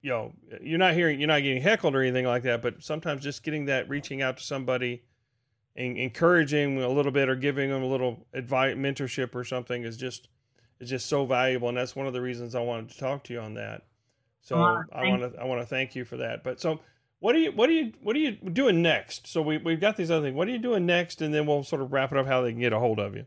you 0.00 0.10
know 0.10 0.32
you're 0.60 0.78
not 0.78 0.94
hearing 0.94 1.18
you're 1.18 1.28
not 1.28 1.42
getting 1.42 1.62
heckled 1.62 1.94
or 1.94 2.02
anything 2.02 2.26
like 2.26 2.42
that, 2.44 2.62
but 2.62 2.82
sometimes 2.82 3.22
just 3.22 3.42
getting 3.42 3.66
that 3.66 3.88
reaching 3.88 4.22
out 4.22 4.36
to 4.38 4.42
somebody 4.42 5.02
and 5.76 5.96
encouraging 5.96 6.82
a 6.82 6.88
little 6.88 7.12
bit 7.12 7.28
or 7.28 7.36
giving 7.36 7.70
them 7.70 7.82
a 7.82 7.86
little 7.86 8.26
advice 8.32 8.76
mentorship 8.76 9.34
or 9.34 9.44
something 9.44 9.84
is 9.84 9.96
just 9.96 10.28
is 10.80 10.90
just 10.90 11.06
so 11.06 11.26
valuable, 11.26 11.68
and 11.68 11.76
that's 11.76 11.96
one 11.96 12.06
of 12.06 12.12
the 12.12 12.20
reasons 12.20 12.54
I 12.54 12.60
wanted 12.60 12.90
to 12.90 12.98
talk 12.98 13.24
to 13.24 13.32
you 13.32 13.40
on 13.40 13.54
that. 13.54 13.82
So 14.42 14.56
I 14.56 15.08
want 15.08 15.32
to 15.32 15.40
I 15.40 15.44
want 15.44 15.60
to 15.60 15.66
thank 15.66 15.94
you 15.94 16.04
for 16.04 16.16
that. 16.18 16.42
But 16.42 16.60
so 16.60 16.80
what 17.20 17.34
are 17.34 17.38
you 17.38 17.52
what 17.52 17.68
are 17.68 17.72
you 17.72 17.92
what 18.00 18.14
are 18.16 18.20
you 18.20 18.32
doing 18.32 18.80
next? 18.82 19.26
So 19.26 19.42
we 19.42 19.58
we've 19.58 19.80
got 19.80 19.96
these 19.96 20.10
other 20.10 20.26
things. 20.26 20.36
What 20.36 20.48
are 20.48 20.52
you 20.52 20.58
doing 20.58 20.86
next? 20.86 21.20
And 21.20 21.34
then 21.34 21.46
we'll 21.46 21.64
sort 21.64 21.82
of 21.82 21.92
wrap 21.92 22.12
it 22.12 22.18
up 22.18 22.26
how 22.26 22.42
they 22.42 22.52
can 22.52 22.60
get 22.60 22.72
a 22.72 22.78
hold 22.78 22.98
of 22.98 23.14
you. 23.14 23.26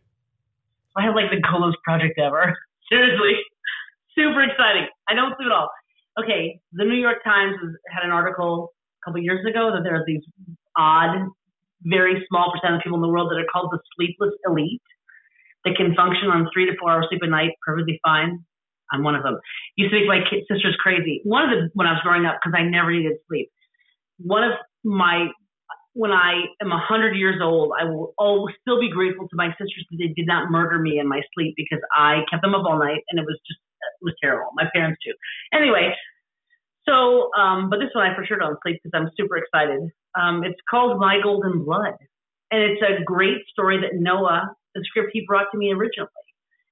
I 0.95 1.03
have 1.03 1.15
like 1.15 1.29
the 1.29 1.41
coolest 1.49 1.77
project 1.83 2.17
ever. 2.19 2.57
Seriously, 2.89 3.33
super 4.15 4.43
exciting. 4.43 4.87
I 5.07 5.13
don't 5.13 5.35
sleep 5.37 5.47
at 5.47 5.51
all. 5.51 5.69
Okay, 6.19 6.59
the 6.73 6.83
New 6.83 6.99
York 6.99 7.23
Times 7.23 7.55
had 7.87 8.03
an 8.03 8.11
article 8.11 8.73
a 9.01 9.05
couple 9.05 9.21
years 9.21 9.45
ago 9.45 9.71
that 9.73 9.83
there 9.83 9.95
are 9.95 10.03
these 10.05 10.21
odd, 10.75 11.29
very 11.83 12.25
small 12.27 12.51
percent 12.51 12.75
of 12.75 12.81
people 12.81 12.97
in 12.97 13.01
the 13.01 13.07
world 13.07 13.31
that 13.31 13.39
are 13.39 13.47
called 13.51 13.71
the 13.71 13.79
sleepless 13.95 14.33
elite 14.45 14.81
that 15.63 15.75
can 15.75 15.95
function 15.95 16.27
on 16.27 16.49
three 16.53 16.65
to 16.65 16.73
four 16.79 16.91
hours 16.91 17.05
sleep 17.09 17.21
a 17.23 17.27
night 17.27 17.51
perfectly 17.65 17.99
fine. 18.03 18.43
I'm 18.91 19.03
one 19.03 19.15
of 19.15 19.23
them. 19.23 19.39
Used 19.77 19.93
to 19.93 19.99
make 19.99 20.07
my 20.07 20.19
sisters 20.49 20.75
crazy. 20.79 21.21
One 21.23 21.43
of 21.43 21.49
the 21.49 21.69
when 21.75 21.87
I 21.87 21.93
was 21.93 22.01
growing 22.03 22.25
up 22.25 22.39
because 22.41 22.57
I 22.57 22.63
never 22.63 22.91
needed 22.91 23.13
sleep. 23.27 23.49
One 24.17 24.43
of 24.43 24.51
my 24.83 25.27
when 25.93 26.11
I 26.11 26.43
am 26.61 26.71
a 26.71 26.79
hundred 26.79 27.15
years 27.15 27.39
old, 27.41 27.71
I 27.79 27.85
will 27.85 28.13
always 28.17 28.55
still 28.61 28.79
be 28.79 28.89
grateful 28.89 29.27
to 29.27 29.35
my 29.35 29.49
sisters 29.51 29.85
that 29.91 29.97
they 29.97 30.13
did 30.13 30.27
not 30.27 30.51
murder 30.51 30.79
me 30.79 30.99
in 30.99 31.07
my 31.07 31.21
sleep 31.33 31.53
because 31.55 31.79
I 31.95 32.23
kept 32.29 32.41
them 32.41 32.55
up 32.55 32.65
all 32.65 32.79
night 32.79 33.03
and 33.09 33.19
it 33.19 33.25
was 33.25 33.39
just 33.47 33.59
was 34.01 34.15
terrible. 34.23 34.51
My 34.55 34.65
parents 34.73 34.99
too. 35.05 35.13
Anyway, 35.53 35.93
So, 36.87 37.29
um, 37.37 37.69
but 37.69 37.79
this 37.79 37.89
one 37.93 38.09
I 38.09 38.15
for 38.15 38.25
sure 38.25 38.37
don't 38.39 38.57
sleep 38.63 38.79
because 38.83 38.97
I'm 38.99 39.11
super 39.17 39.37
excited. 39.37 39.81
Um, 40.19 40.43
it's 40.43 40.59
called 40.69 40.99
My 40.99 41.19
Golden 41.21 41.63
Blood, 41.65 41.93
and 42.51 42.63
it's 42.63 42.81
a 42.81 43.03
great 43.03 43.39
story 43.51 43.79
that 43.81 43.99
Noah, 43.99 44.53
the 44.75 44.83
script 44.85 45.11
he 45.13 45.25
brought 45.27 45.47
to 45.51 45.57
me 45.57 45.71
originally, 45.73 46.09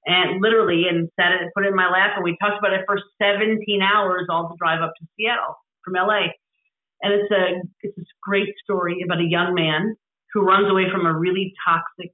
and 0.06 0.42
literally, 0.42 0.86
and 0.90 1.10
sat 1.20 1.34
it, 1.34 1.42
and 1.42 1.52
put 1.56 1.66
it 1.66 1.70
in 1.70 1.76
my 1.76 1.90
lap, 1.90 2.14
and 2.16 2.24
we 2.24 2.38
talked 2.42 2.58
about 2.60 2.74
it 2.74 2.86
for 2.88 3.00
17 3.22 3.82
hours, 3.82 4.28
all 4.30 4.50
to 4.50 4.56
drive 4.60 4.82
up 4.82 4.94
to 5.00 5.08
Seattle 5.18 5.56
from 5.86 5.96
LA. 5.96 6.28
And 7.02 7.14
it's 7.14 7.32
a 7.32 7.62
it's 7.82 7.96
this 7.96 8.08
great 8.24 8.50
story 8.64 9.04
about 9.06 9.20
a 9.22 9.26
young 9.28 9.54
man 9.54 9.96
who 10.34 10.42
runs 10.42 10.70
away 10.70 10.86
from 10.92 11.06
a 11.06 11.18
really 11.18 11.54
toxic, 11.68 12.12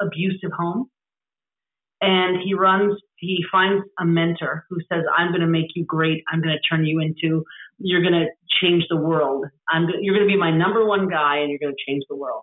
abusive 0.00 0.52
home, 0.56 0.90
and 2.02 2.38
he 2.44 2.54
runs. 2.54 3.00
He 3.18 3.44
finds 3.50 3.84
a 3.98 4.04
mentor 4.04 4.64
who 4.68 4.78
says, 4.92 5.04
"I'm 5.16 5.28
going 5.28 5.40
to 5.40 5.46
make 5.46 5.68
you 5.74 5.84
great. 5.84 6.22
I'm 6.32 6.42
going 6.42 6.56
to 6.56 6.68
turn 6.68 6.84
you 6.84 7.00
into. 7.00 7.44
You're 7.78 8.02
going 8.02 8.14
to 8.14 8.26
change 8.60 8.84
the 8.88 8.96
world. 8.96 9.46
I'm. 9.68 9.86
You're 10.00 10.14
going 10.14 10.28
to 10.28 10.32
be 10.32 10.38
my 10.38 10.50
number 10.50 10.84
one 10.84 11.08
guy, 11.08 11.38
and 11.38 11.50
you're 11.50 11.58
going 11.58 11.74
to 11.74 11.90
change 11.90 12.04
the 12.08 12.16
world." 12.16 12.42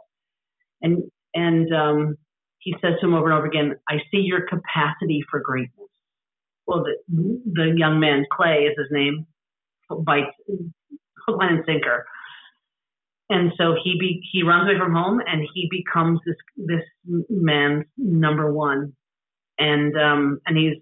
And 0.81 1.03
and 1.33 1.73
um, 1.73 2.17
he 2.59 2.73
says 2.81 2.93
to 2.99 3.07
him 3.07 3.13
over 3.13 3.29
and 3.29 3.37
over 3.37 3.47
again, 3.47 3.75
I 3.89 3.97
see 4.11 4.19
your 4.19 4.45
capacity 4.47 5.21
for 5.29 5.39
greatness. 5.41 5.89
Well, 6.65 6.83
the, 6.83 7.41
the 7.45 7.73
young 7.75 7.99
man, 7.99 8.25
Clay 8.31 8.69
is 8.69 8.77
his 8.77 8.87
name, 8.89 9.27
bites 9.89 10.31
hook, 11.25 11.39
line, 11.39 11.55
and 11.55 11.63
sinker. 11.65 12.05
And 13.29 13.51
so 13.57 13.75
he 13.83 13.97
be, 13.99 14.21
he 14.31 14.43
runs 14.43 14.69
away 14.69 14.79
from 14.79 14.93
home 14.93 15.19
and 15.25 15.45
he 15.53 15.69
becomes 15.69 16.19
this 16.25 16.35
this 16.55 16.83
man's 17.29 17.85
number 17.97 18.51
one, 18.51 18.93
and 19.57 19.95
um, 19.97 20.39
and 20.45 20.57
he's 20.57 20.75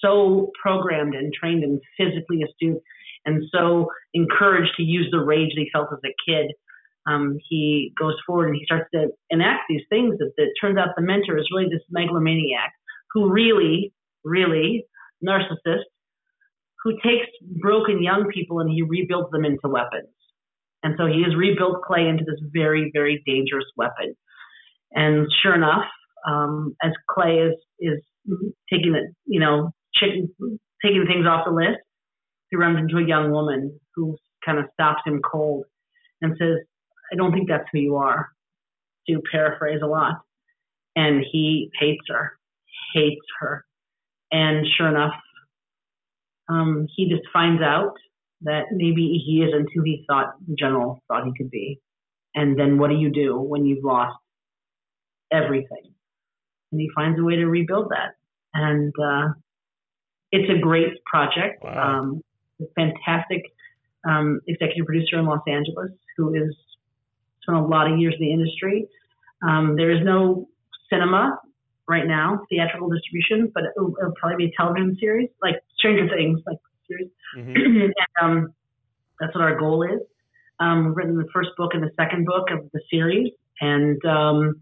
so 0.00 0.50
programmed 0.60 1.14
and 1.14 1.32
trained 1.32 1.62
and 1.62 1.80
physically 1.96 2.42
astute, 2.42 2.82
and 3.26 3.42
so 3.52 3.88
encouraged 4.14 4.72
to 4.76 4.82
use 4.82 5.08
the 5.10 5.20
rage 5.20 5.50
that 5.54 5.60
he 5.60 5.70
felt 5.72 5.88
as 5.92 5.98
a 6.04 6.14
kid 6.30 6.52
um, 7.06 7.38
he 7.48 7.92
goes 7.98 8.14
forward 8.26 8.48
and 8.48 8.56
he 8.56 8.64
starts 8.64 8.88
to 8.94 9.08
enact 9.30 9.62
these 9.68 9.82
things 9.88 10.18
that, 10.18 10.32
that 10.36 10.52
turns 10.60 10.78
out 10.78 10.88
the 10.96 11.02
mentor 11.02 11.38
is 11.38 11.48
really 11.54 11.68
this 11.70 11.82
megalomaniac 11.90 12.72
who 13.12 13.30
really, 13.30 13.92
really 14.24 14.84
narcissist 15.26 15.84
who 16.82 16.92
takes 17.04 17.26
broken 17.60 18.02
young 18.02 18.26
people 18.32 18.60
and 18.60 18.70
he 18.70 18.82
rebuilds 18.82 19.30
them 19.32 19.44
into 19.44 19.68
weapons. 19.68 20.08
And 20.82 20.94
so 20.96 21.06
he 21.06 21.22
has 21.24 21.36
rebuilt 21.36 21.82
Clay 21.86 22.08
into 22.08 22.24
this 22.24 22.40
very, 22.52 22.90
very 22.94 23.22
dangerous 23.26 23.66
weapon. 23.76 24.16
And 24.92 25.26
sure 25.42 25.54
enough, 25.54 25.84
um, 26.28 26.74
as 26.82 26.92
Clay 27.08 27.38
is 27.38 27.54
is 27.78 28.00
taking 28.72 28.94
you 29.26 29.40
know, 29.40 29.70
chicken, 29.94 30.30
taking 30.82 31.06
things 31.06 31.26
off 31.26 31.44
the 31.46 31.52
list, 31.52 31.78
he 32.50 32.56
runs 32.56 32.78
into 32.78 32.98
a 33.02 33.06
young 33.06 33.30
woman 33.30 33.78
who 33.94 34.16
kind 34.44 34.58
of 34.58 34.66
stops 34.72 35.02
him 35.06 35.20
cold 35.22 35.64
and 36.20 36.36
says, 36.38 36.58
I 37.12 37.16
don't 37.16 37.32
think 37.32 37.48
that's 37.48 37.64
who 37.72 37.78
you 37.78 37.96
are, 37.96 38.28
to 39.08 39.20
paraphrase 39.32 39.80
a 39.82 39.86
lot. 39.86 40.16
And 40.96 41.24
he 41.30 41.70
hates 41.78 42.04
her, 42.08 42.38
hates 42.94 43.24
her. 43.40 43.64
And 44.30 44.66
sure 44.76 44.88
enough, 44.88 45.14
um, 46.48 46.86
he 46.94 47.08
just 47.08 47.22
finds 47.32 47.62
out 47.62 47.94
that 48.42 48.64
maybe 48.72 49.22
he 49.24 49.44
isn't 49.46 49.68
who 49.74 49.82
he 49.82 50.04
thought 50.08 50.34
the 50.46 50.54
general 50.58 51.02
thought 51.08 51.24
he 51.24 51.32
could 51.36 51.50
be. 51.50 51.80
And 52.34 52.58
then 52.58 52.78
what 52.78 52.90
do 52.90 52.96
you 52.96 53.10
do 53.10 53.38
when 53.38 53.66
you've 53.66 53.84
lost 53.84 54.16
everything? 55.32 55.94
And 56.72 56.80
he 56.80 56.90
finds 56.94 57.18
a 57.18 57.22
way 57.22 57.36
to 57.36 57.46
rebuild 57.46 57.90
that. 57.90 58.14
And 58.54 58.92
uh, 59.02 59.32
it's 60.32 60.50
a 60.50 60.60
great 60.60 61.02
project. 61.04 61.62
Wow. 61.62 62.00
Um, 62.00 62.22
fantastic 62.76 63.42
um, 64.08 64.40
executive 64.46 64.86
producer 64.86 65.18
in 65.18 65.26
Los 65.26 65.42
Angeles 65.46 65.90
who 66.16 66.34
has 66.34 66.54
spent 67.42 67.58
a 67.58 67.62
lot 67.62 67.90
of 67.90 67.98
years 67.98 68.14
in 68.18 68.26
the 68.26 68.32
industry. 68.32 68.86
Um, 69.46 69.76
there 69.76 69.90
is 69.90 70.04
no 70.04 70.48
cinema 70.90 71.38
right 71.88 72.06
now, 72.06 72.42
theatrical 72.48 72.88
distribution, 72.88 73.50
but 73.52 73.64
it'll, 73.64 73.94
it'll, 73.98 74.12
probably 74.12 74.46
be 74.46 74.52
a 74.52 74.56
television 74.56 74.96
series, 75.00 75.28
like 75.42 75.56
Stranger 75.76 76.08
Things, 76.14 76.40
like 76.46 76.58
series. 76.86 77.08
Mm-hmm. 77.36 77.56
and, 77.82 77.94
um, 78.20 78.54
that's 79.18 79.34
what 79.34 79.42
our 79.42 79.58
goal 79.58 79.82
is. 79.82 80.00
Um, 80.60 80.86
we've 80.86 80.96
written 80.96 81.16
the 81.16 81.28
first 81.32 81.50
book 81.56 81.72
and 81.74 81.82
the 81.82 81.90
second 81.96 82.26
book 82.26 82.50
of 82.50 82.70
the 82.72 82.80
series, 82.90 83.32
and 83.60 84.02
um, 84.04 84.60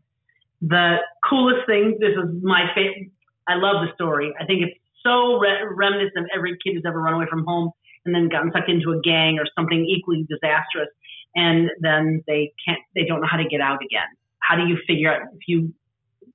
the 0.61 0.97
coolest 1.29 1.67
thing. 1.67 1.99
This 2.01 2.13
is 2.13 2.43
my 2.43 2.67
favorite. 2.75 3.11
I 3.49 3.55
love 3.55 3.87
the 3.87 3.93
story. 3.95 4.35
I 4.39 4.45
think 4.45 4.63
it's 4.63 4.79
so 5.03 5.39
re- 5.39 5.65
reminiscent 5.71 6.19
of 6.19 6.27
every 6.35 6.59
kid 6.63 6.75
who's 6.75 6.85
ever 6.87 7.01
run 7.01 7.15
away 7.15 7.27
from 7.31 7.45
home 7.45 7.71
and 8.05 8.15
then 8.15 8.29
gotten 8.29 8.51
sucked 8.53 8.69
into 8.69 8.93
a 8.93 9.01
gang 9.01 9.39
or 9.39 9.47
something 9.57 9.85
equally 9.85 10.27
disastrous 10.29 10.89
and 11.35 11.71
then 11.81 12.23
they 12.27 12.53
can't 12.65 12.81
they 12.95 13.05
don't 13.05 13.21
know 13.21 13.29
how 13.31 13.37
to 13.37 13.49
get 13.49 13.61
out 13.61 13.79
again 13.83 14.09
how 14.41 14.57
do 14.57 14.67
you 14.67 14.79
figure 14.87 15.15
out 15.15 15.23
if 15.35 15.41
you 15.47 15.73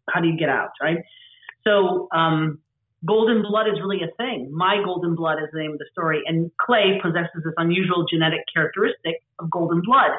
how 0.09 0.19
do 0.21 0.27
you 0.27 0.38
get 0.38 0.49
out 0.49 0.69
right 0.81 0.99
so 1.63 2.07
um, 2.13 2.59
golden 3.05 3.41
blood 3.41 3.67
is 3.67 3.79
really 3.79 4.01
a 4.03 4.12
thing 4.17 4.49
my 4.51 4.81
golden 4.83 5.15
blood 5.15 5.39
is 5.41 5.49
the 5.51 5.59
name 5.59 5.71
of 5.71 5.79
the 5.79 5.86
story 5.91 6.21
and 6.25 6.51
clay 6.57 6.99
possesses 7.01 7.41
this 7.43 7.53
unusual 7.57 8.05
genetic 8.12 8.41
characteristic 8.53 9.21
of 9.39 9.49
golden 9.49 9.81
blood 9.81 10.12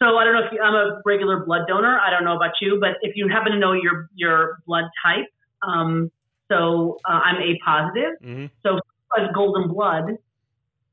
so 0.00 0.16
i 0.16 0.24
don't 0.24 0.34
know 0.34 0.44
if 0.44 0.52
you, 0.52 0.60
i'm 0.60 0.74
a 0.74 1.00
regular 1.04 1.44
blood 1.44 1.62
donor 1.68 1.98
i 2.00 2.10
don't 2.10 2.24
know 2.24 2.36
about 2.36 2.52
you 2.60 2.78
but 2.80 2.96
if 3.02 3.16
you 3.16 3.28
happen 3.28 3.52
to 3.52 3.58
know 3.58 3.72
your 3.72 4.08
your 4.14 4.58
blood 4.66 4.84
type 5.04 5.26
um, 5.62 6.10
so 6.50 6.98
uh, 7.08 7.20
i'm 7.24 7.40
a 7.42 7.58
positive 7.64 8.14
mm-hmm. 8.22 8.46
so 8.64 8.78
as 9.18 9.28
golden 9.34 9.68
blood 9.68 10.04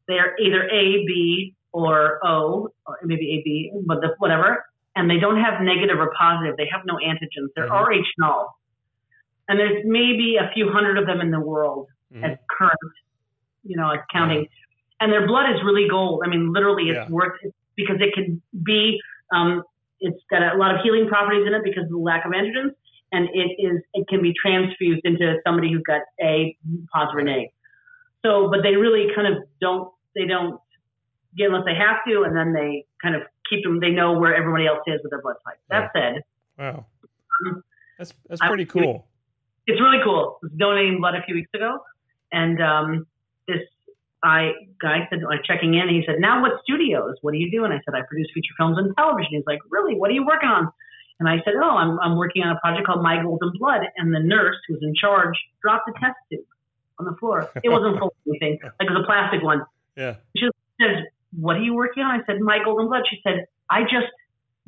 they're 0.08 0.38
either 0.40 0.64
a 0.70 1.06
b 1.06 1.56
or 1.74 2.26
O, 2.26 2.70
or 2.86 3.00
maybe 3.04 3.40
AB, 3.40 3.72
but 3.86 4.00
the, 4.00 4.14
whatever, 4.20 4.64
and 4.96 5.10
they 5.10 5.18
don't 5.18 5.42
have 5.42 5.62
negative 5.62 6.00
or 6.00 6.14
positive. 6.18 6.56
They 6.56 6.70
have 6.72 6.82
no 6.86 6.96
antigens. 6.96 7.50
They're 7.56 7.68
mm-hmm. 7.68 7.92
Rh 7.92 8.06
null. 8.20 8.56
And 9.50 9.60
there's 9.60 9.84
maybe 9.84 10.38
a 10.38 10.52
few 10.54 10.72
hundred 10.72 10.98
of 10.98 11.08
them 11.08 11.20
in 11.20 11.32
the 11.32 11.40
world 11.40 11.88
mm-hmm. 12.14 12.24
at 12.24 12.40
current, 12.48 12.80
you 13.64 13.76
know, 13.76 13.92
accounting. 13.92 14.48
And 15.02 15.12
their 15.12 15.28
blood 15.28 15.50
is 15.50 15.62
really 15.66 15.90
gold. 15.90 16.22
I 16.24 16.30
mean, 16.30 16.54
literally, 16.54 16.90
it's 16.90 16.96
yeah. 16.96 17.10
worth 17.10 17.34
it 17.42 17.54
because 17.76 17.98
it 18.00 18.14
can 18.14 18.42
be, 18.64 19.00
um, 19.34 19.64
it's 20.00 20.20
got 20.30 20.56
a 20.56 20.58
lot 20.58 20.74
of 20.76 20.82
healing 20.82 21.08
properties 21.08 21.46
in 21.48 21.54
it 21.54 21.64
because 21.64 21.84
of 21.84 21.90
the 21.92 21.98
lack 21.98 22.26
of 22.26 22.32
androgens. 22.32 22.72
And 23.12 23.30
it 23.34 23.56
is, 23.60 23.82
it 23.94 24.08
can 24.08 24.22
be 24.22 24.34
transfused 24.42 25.02
into 25.04 25.38
somebody 25.46 25.72
who's 25.72 25.84
got 25.84 26.02
A 26.22 26.58
positive 26.92 27.20
or 27.20 27.24
negative. 27.24 27.52
So, 28.26 28.50
but 28.50 28.64
they 28.64 28.76
really 28.76 29.14
kind 29.16 29.28
of 29.28 29.44
don't, 29.62 29.92
they 30.16 30.26
don't 30.26 30.60
get 31.38 31.48
unless 31.48 31.66
they 31.66 31.76
have 31.76 31.98
to, 32.08 32.24
and 32.24 32.36
then 32.36 32.54
they 32.54 32.86
kind 33.02 33.16
of 33.16 33.24
keep 33.50 33.64
them. 33.64 33.80
They 33.80 33.90
know 33.90 34.14
where 34.14 34.36
everybody 34.36 34.68
else 34.68 34.80
is 34.88 35.00
with 35.04 35.12
their 35.12 35.22
blood 35.22 35.36
type. 35.46 35.60
That 35.70 35.92
yeah. 35.96 36.14
said, 36.14 36.22
wow, 36.58 36.86
um, 37.48 37.64
that's 37.98 38.14
that's 38.28 38.42
pretty 38.42 38.64
I, 38.64 38.66
cool. 38.68 39.08
It's 39.68 39.82
really 39.82 40.00
cool. 40.04 40.40
I 40.44 40.46
was 40.46 40.52
donating 40.58 41.00
blood 41.00 41.16
a 41.16 41.24
few 41.24 41.36
weeks 41.36 41.50
ago, 41.54 41.80
and 42.32 42.62
um, 42.62 43.08
this 43.48 43.62
I 44.24 44.54
guy 44.82 45.08
said 45.10 45.22
like 45.24 45.44
checking 45.44 45.74
in. 45.76 45.90
he 45.90 46.04
said, 46.06 46.20
"Now 46.20 46.42
what 46.42 46.62
studios? 46.64 47.16
What 47.22 47.34
do 47.34 47.38
you 47.38 47.52
do?" 47.52 47.66
And 47.66 47.74
I 47.74 47.82
said, 47.86 47.94
"I 47.94 48.02
produce 48.08 48.28
feature 48.34 48.54
films 48.58 48.78
and 48.78 48.96
television." 48.96 49.32
He's 49.32 49.46
like, 49.46 49.60
"Really? 49.70 49.96
What 49.96 50.10
are 50.10 50.14
you 50.14 50.26
working 50.26 50.50
on?" 50.50 50.72
And 51.20 51.28
I 51.30 51.38
said, 51.44 51.54
"Oh, 51.62 51.76
I'm 51.78 52.00
I'm 52.00 52.18
working 52.18 52.44
on 52.44 52.56
a 52.56 52.60
project 52.60 52.88
called 52.88 53.04
My 53.04 53.22
Golden 53.22 53.52
Blood." 53.60 53.82
And 53.98 54.14
the 54.14 54.20
nurse 54.20 54.56
who's 54.68 54.80
in 54.82 54.96
charge 54.96 55.36
dropped 55.62 55.90
a 55.90 55.94
test 56.00 56.16
tube 56.32 56.46
on 57.00 57.06
the 57.06 57.16
floor. 57.20 57.52
It 57.64 57.70
wasn't 57.70 58.00
full 58.00 58.08
of 58.08 58.14
anything, 58.28 58.60
like 58.64 58.90
it 58.90 58.94
was 58.94 59.04
a 59.04 59.06
plastic 59.06 59.44
one. 59.44 59.66
Yeah. 59.96 60.16
She 60.36 60.48
says, 60.82 61.06
what 61.38 61.58
are 61.58 61.62
you 61.62 61.74
working 61.74 62.04
on? 62.04 62.20
I 62.20 62.26
said, 62.26 62.40
my 62.40 62.60
golden 62.64 62.88
blood. 62.88 63.04
She 63.10 63.20
said, 63.24 63.46
I 63.70 63.82
just 63.84 64.12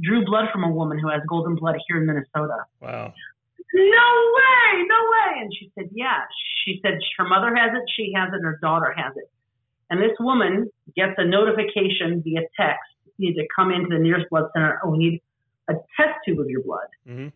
drew 0.01 0.25
blood 0.25 0.45
from 0.51 0.63
a 0.63 0.69
woman 0.69 0.99
who 0.99 1.09
has 1.09 1.21
golden 1.27 1.55
blood 1.55 1.75
here 1.87 1.97
in 1.97 2.05
Minnesota. 2.05 2.65
Wow. 2.81 3.13
No 3.73 4.31
way, 4.37 4.85
no 4.87 4.99
way. 5.11 5.41
And 5.41 5.53
she 5.53 5.71
said, 5.75 5.89
yeah. 5.91 6.21
She 6.63 6.79
said 6.81 6.99
her 7.17 7.27
mother 7.27 7.55
has 7.55 7.71
it, 7.73 7.83
she 7.95 8.13
has 8.15 8.29
it, 8.29 8.35
and 8.35 8.45
her 8.45 8.59
daughter 8.61 8.93
has 8.95 9.13
it. 9.15 9.29
And 9.89 10.01
this 10.01 10.15
woman 10.19 10.69
gets 10.95 11.13
a 11.17 11.25
notification 11.25 12.21
via 12.23 12.41
text. 12.59 12.83
You 13.17 13.29
need 13.29 13.35
to 13.35 13.47
come 13.55 13.71
into 13.71 13.89
the 13.89 13.99
nearest 13.99 14.29
blood 14.29 14.45
center. 14.53 14.79
Oh, 14.83 14.89
we 14.89 14.97
need 14.97 15.21
a 15.69 15.73
test 15.73 16.19
tube 16.25 16.39
of 16.39 16.49
your 16.49 16.63
blood. 16.63 16.87
Mm-hmm. 17.07 17.27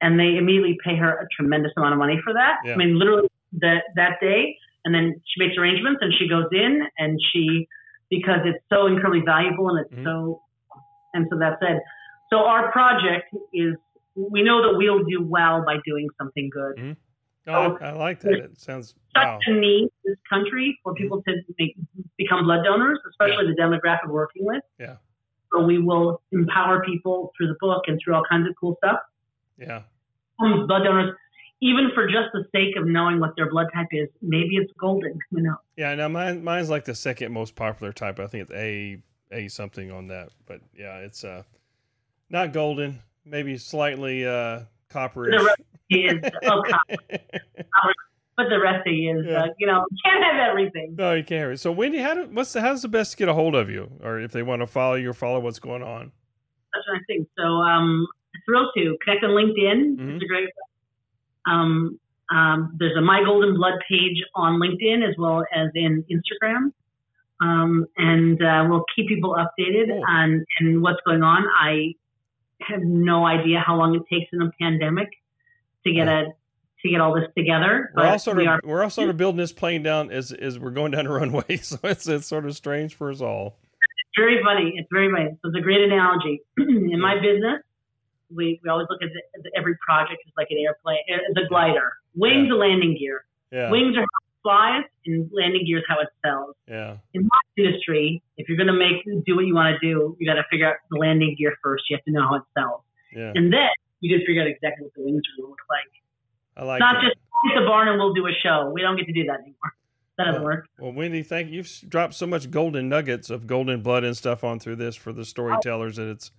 And 0.00 0.20
they 0.20 0.36
immediately 0.36 0.78
pay 0.84 0.96
her 0.96 1.18
a 1.18 1.26
tremendous 1.36 1.72
amount 1.76 1.92
of 1.92 1.98
money 1.98 2.20
for 2.22 2.32
that. 2.32 2.58
Yeah. 2.64 2.74
I 2.74 2.76
mean, 2.76 2.98
literally 2.98 3.28
that 3.60 3.82
that 3.96 4.20
day. 4.20 4.56
And 4.84 4.94
then 4.94 5.20
she 5.26 5.44
makes 5.44 5.58
arrangements 5.58 5.98
and 6.02 6.12
she 6.18 6.28
goes 6.28 6.46
in 6.52 6.82
and 6.98 7.18
she 7.32 7.68
because 8.10 8.40
it's 8.44 8.62
so 8.70 8.86
incredibly 8.86 9.22
valuable 9.24 9.68
and 9.68 9.84
it's 9.84 9.94
mm-hmm. 9.94 10.04
so 10.04 10.42
and 11.14 11.26
so 11.30 11.38
that 11.38 11.58
said 11.60 11.80
so 12.30 12.38
our 12.38 12.70
project 12.72 13.34
is 13.52 13.74
we 14.14 14.42
know 14.42 14.62
that 14.62 14.76
we'll 14.76 15.04
do 15.04 15.22
well 15.22 15.64
by 15.64 15.76
doing 15.84 16.08
something 16.18 16.50
good 16.52 16.76
mm-hmm. 16.76 16.92
Oh, 17.48 17.76
so 17.78 17.84
I, 17.84 17.88
I, 17.88 17.92
like 17.92 18.20
that 18.20 18.32
it 18.32 18.60
sounds 18.60 18.94
such 19.14 19.24
wow. 19.24 19.38
a 19.46 19.52
need 19.52 19.88
this 20.04 20.16
country 20.28 20.78
for 20.82 20.94
people 20.94 21.22
to 21.22 21.34
make, 21.58 21.76
become 22.16 22.44
blood 22.44 22.64
donors 22.64 22.98
especially 23.10 23.46
yeah. 23.46 23.54
the 23.56 23.78
demographic 23.78 24.06
we're 24.06 24.14
working 24.14 24.44
with 24.44 24.62
yeah 24.78 24.96
so 25.52 25.62
we 25.62 25.78
will 25.78 26.20
empower 26.32 26.84
people 26.84 27.32
through 27.36 27.48
the 27.48 27.56
book 27.60 27.84
and 27.86 28.00
through 28.02 28.14
all 28.14 28.24
kinds 28.28 28.48
of 28.48 28.54
cool 28.60 28.76
stuff 28.84 29.00
yeah 29.58 29.82
um, 30.40 30.66
blood 30.66 30.84
donors 30.84 31.14
even 31.60 31.90
for 31.94 32.06
just 32.06 32.28
the 32.32 32.44
sake 32.52 32.76
of 32.76 32.86
knowing 32.86 33.18
what 33.18 33.34
their 33.36 33.50
blood 33.50 33.66
type 33.74 33.88
is, 33.90 34.08
maybe 34.22 34.56
it's 34.56 34.72
golden. 34.78 35.18
Who 35.30 35.40
knows? 35.40 35.56
Yeah, 35.76 35.94
now 35.94 36.08
mine 36.08 36.44
mine's 36.44 36.70
like 36.70 36.84
the 36.84 36.94
second 36.94 37.32
most 37.32 37.56
popular 37.56 37.92
type. 37.92 38.20
I 38.20 38.26
think 38.26 38.42
it's 38.48 38.52
A 38.52 39.02
A 39.32 39.48
something 39.48 39.90
on 39.90 40.08
that. 40.08 40.30
But 40.46 40.60
yeah, 40.76 40.98
it's 40.98 41.24
uh 41.24 41.42
not 42.30 42.52
golden, 42.52 43.00
maybe 43.24 43.56
slightly 43.58 44.24
uh 44.24 44.62
copperish. 44.90 45.46
Rest 45.90 46.24
is 46.24 46.30
oh, 46.46 46.62
but 48.36 48.46
the 48.48 48.60
rest 48.60 48.86
of 48.86 48.92
you 48.92 49.18
is 49.20 49.26
Yeah. 49.26 49.42
uh, 49.44 49.46
you 49.58 49.66
know 49.66 49.84
you 49.90 49.96
can't 50.04 50.22
have 50.24 50.48
everything. 50.50 50.94
no, 50.96 51.14
you 51.14 51.24
can't. 51.24 51.50
have. 51.50 51.60
So 51.60 51.72
Wendy, 51.72 51.98
how 51.98 52.14
do, 52.14 52.28
what's 52.32 52.52
the, 52.52 52.60
how's 52.60 52.82
the 52.82 52.88
best 52.88 53.12
to 53.12 53.16
get 53.16 53.28
a 53.28 53.34
hold 53.34 53.54
of 53.54 53.68
you, 53.70 53.90
or 54.02 54.20
if 54.20 54.32
they 54.32 54.42
want 54.42 54.60
to 54.62 54.66
follow 54.66 54.94
you 54.94 55.10
or 55.10 55.14
follow 55.14 55.40
what's 55.40 55.58
going 55.58 55.82
on? 55.82 56.12
That's 56.74 56.86
what 56.88 56.96
I 56.98 57.00
think. 57.06 57.28
So 57.38 57.44
um, 57.44 58.06
thrilled 58.44 58.68
to 58.76 58.96
connect 59.04 59.24
on 59.24 59.30
LinkedIn. 59.30 59.96
Mhm. 59.98 60.14
It's 60.16 60.24
a 60.24 60.26
great. 60.28 60.48
Um, 61.46 61.98
um, 62.30 62.76
there's 62.78 62.96
a 62.96 63.00
My 63.00 63.22
Golden 63.24 63.54
Blood 63.56 63.74
page 63.88 64.22
on 64.34 64.60
LinkedIn 64.60 65.08
as 65.08 65.14
well 65.18 65.44
as 65.54 65.70
in 65.74 66.04
Instagram. 66.10 66.72
Um, 67.40 67.86
and 67.96 68.42
uh, 68.42 68.66
we'll 68.68 68.84
keep 68.94 69.08
people 69.08 69.34
updated 69.34 69.86
Cool. 69.88 70.04
on 70.08 70.44
and 70.58 70.82
what's 70.82 70.98
going 71.06 71.22
on. 71.22 71.44
I 71.58 71.94
have 72.62 72.82
no 72.82 73.24
idea 73.24 73.60
how 73.64 73.76
long 73.76 73.94
it 73.94 74.02
takes 74.12 74.28
in 74.32 74.42
a 74.42 74.50
pandemic 74.60 75.08
to 75.88 75.94
get 75.94 76.08
a 76.08 76.26
to 76.82 76.88
get 76.88 77.00
all 77.00 77.12
this 77.14 77.28
together. 77.36 77.90
We're 77.96 78.06
all 78.06 78.18
sort 78.18 78.36
we 78.36 78.46
are- 78.46 78.60
we're 78.62 78.82
all 78.84 78.90
sort 78.90 79.10
of 79.10 79.16
building 79.16 79.38
this 79.38 79.52
plane 79.52 79.82
down 79.82 80.10
as 80.10 80.32
as 80.32 80.58
we're 80.58 80.70
going 80.70 80.92
down 80.92 81.06
a 81.06 81.12
runway, 81.12 81.56
so 81.62 81.76
it's 81.84 82.06
it's 82.08 82.26
sort 82.26 82.46
of 82.46 82.54
strange 82.56 82.94
for 82.94 83.10
us 83.10 83.20
all. 83.20 83.56
It's 83.72 84.16
very 84.16 84.42
funny. 84.42 84.74
It's 84.76 84.88
very 84.92 85.10
funny. 85.10 85.36
So 85.42 85.48
it's 85.48 85.58
a 85.58 85.60
great 85.60 85.82
analogy. 85.82 86.40
In 86.58 87.00
my 87.00 87.14
business, 87.20 87.62
we, 88.34 88.60
we 88.62 88.70
always 88.70 88.86
look 88.90 89.02
at, 89.02 89.08
the, 89.42 89.50
every 89.56 89.76
project 89.86 90.20
as 90.26 90.32
like 90.36 90.48
an 90.50 90.58
airplane, 90.58 90.98
a 91.36 91.48
glider. 91.48 91.92
Wings, 92.14 92.50
a 92.50 92.54
landing 92.54 92.96
gear. 92.98 93.24
Yeah, 93.52 93.70
Wings 93.70 93.96
are 93.96 94.00
how 94.00 94.04
it 94.04 94.42
flies, 94.42 94.84
and 95.06 95.30
landing 95.32 95.64
gear 95.66 95.78
is 95.78 95.84
how 95.88 96.00
it 96.00 96.08
sells. 96.24 96.54
yeah, 96.68 96.96
In 97.14 97.22
my 97.22 97.40
industry, 97.56 98.22
if 98.36 98.48
you're 98.48 98.58
going 98.58 98.66
to 98.66 98.72
make 98.72 99.04
do 99.24 99.36
what 99.36 99.46
you 99.46 99.54
want 99.54 99.74
to 99.74 99.86
do, 99.86 100.16
you 100.18 100.26
got 100.26 100.34
to 100.34 100.44
figure 100.50 100.68
out 100.68 100.76
the 100.90 100.98
landing 100.98 101.34
gear 101.38 101.54
first. 101.62 101.84
You 101.88 101.96
have 101.96 102.04
to 102.04 102.10
know 102.12 102.22
how 102.22 102.34
it 102.36 102.42
sells, 102.56 102.82
yeah. 103.14 103.32
and 103.34 103.52
then 103.52 103.68
you 104.00 104.14
just 104.14 104.26
figure 104.26 104.42
out 104.42 104.48
exactly 104.48 104.84
what 104.84 104.94
the 104.94 105.02
wings 105.04 105.22
are 105.22 105.42
going 105.42 105.46
to 105.46 105.50
look 105.50 105.58
like. 105.70 105.90
I 106.56 106.64
like 106.64 106.80
Not 106.80 106.94
that. 106.94 107.02
just 107.08 107.16
hit 107.54 107.60
the 107.60 107.66
barn 107.66 107.88
and 107.88 107.98
we'll 107.98 108.14
do 108.14 108.26
a 108.26 108.32
show. 108.42 108.70
We 108.72 108.82
don't 108.82 108.96
get 108.96 109.06
to 109.06 109.12
do 109.12 109.24
that 109.24 109.40
anymore. 109.40 109.72
That 110.18 110.24
doesn't 110.24 110.42
Oh. 110.42 110.44
work. 110.44 110.66
Well, 110.80 110.92
Wendy, 110.92 111.22
thank 111.22 111.48
you. 111.48 111.56
You've 111.58 111.70
dropped 111.88 112.14
so 112.14 112.26
much 112.26 112.50
golden 112.50 112.88
nuggets 112.88 113.30
of 113.30 113.46
golden 113.46 113.82
blood 113.82 114.02
and 114.04 114.16
stuff 114.16 114.42
on 114.42 114.58
through 114.58 114.76
this 114.76 114.96
for 114.96 115.12
the 115.12 115.24
storytellers 115.24 115.96
that 115.96 116.10
it's. 116.10 116.30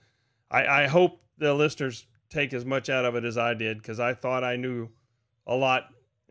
I, 0.51 0.83
I 0.83 0.87
hope 0.87 1.21
the 1.37 1.53
listeners 1.53 2.05
take 2.29 2.53
as 2.53 2.65
much 2.65 2.89
out 2.89 3.05
of 3.05 3.15
it 3.15 3.23
as 3.23 3.37
I 3.37 3.53
did 3.53 3.77
because 3.77 3.99
I 3.99 4.13
thought 4.13 4.43
I 4.43 4.55
knew 4.57 4.89
a 5.47 5.55
lot 5.55 5.85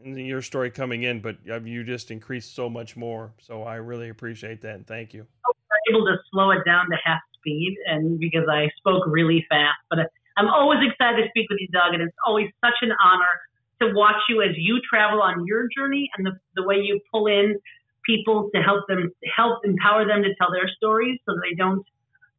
in 0.05 0.17
your 0.17 0.43
story 0.43 0.71
coming 0.71 1.03
in, 1.05 1.21
but 1.21 1.39
uh, 1.51 1.61
you 1.61 1.83
just 1.85 2.11
increased 2.11 2.55
so 2.55 2.69
much 2.69 2.97
more. 2.97 3.33
So 3.41 3.63
I 3.63 3.77
really 3.77 4.11
appreciate 4.11 4.61
that 4.63 4.75
and 4.75 4.87
thank 4.87 5.15
you. 5.15 5.27
I'm 5.49 5.95
able 5.95 6.05
to 6.07 6.17
slow 6.31 6.51
it 6.51 6.65
down 6.67 6.89
to 6.91 6.97
half 7.03 7.21
speed, 7.35 7.77
and 7.87 8.19
because 8.21 8.47
I 8.51 8.69
spoke 8.77 9.05
really 9.07 9.47
fast. 9.49 9.79
But 9.89 10.01
I'm 10.39 10.49
always 10.49 10.79
excited 10.89 11.23
to 11.23 11.29
speak 11.31 11.51
with 11.51 11.59
you, 11.61 11.69
Doug, 11.73 11.93
and 11.95 12.03
it's 12.03 12.17
always 12.27 12.49
such 12.65 12.75
an 12.83 12.93
honor 13.05 13.35
to 13.83 13.93
watch 13.95 14.17
you 14.29 14.43
as 14.43 14.51
you 14.57 14.81
travel 14.89 15.21
on 15.21 15.45
your 15.47 15.69
journey 15.77 16.11
and 16.17 16.27
the, 16.27 16.33
the 16.57 16.63
way 16.63 16.77
you 16.77 17.01
pull 17.13 17.27
in 17.27 17.57
people 18.05 18.49
to 18.55 18.63
help 18.63 18.87
them 18.89 19.13
help 19.37 19.61
empower 19.65 20.07
them 20.07 20.23
to 20.23 20.35
tell 20.37 20.51
their 20.51 20.69
stories 20.69 21.19
so 21.27 21.35
they 21.43 21.55
don't 21.55 21.85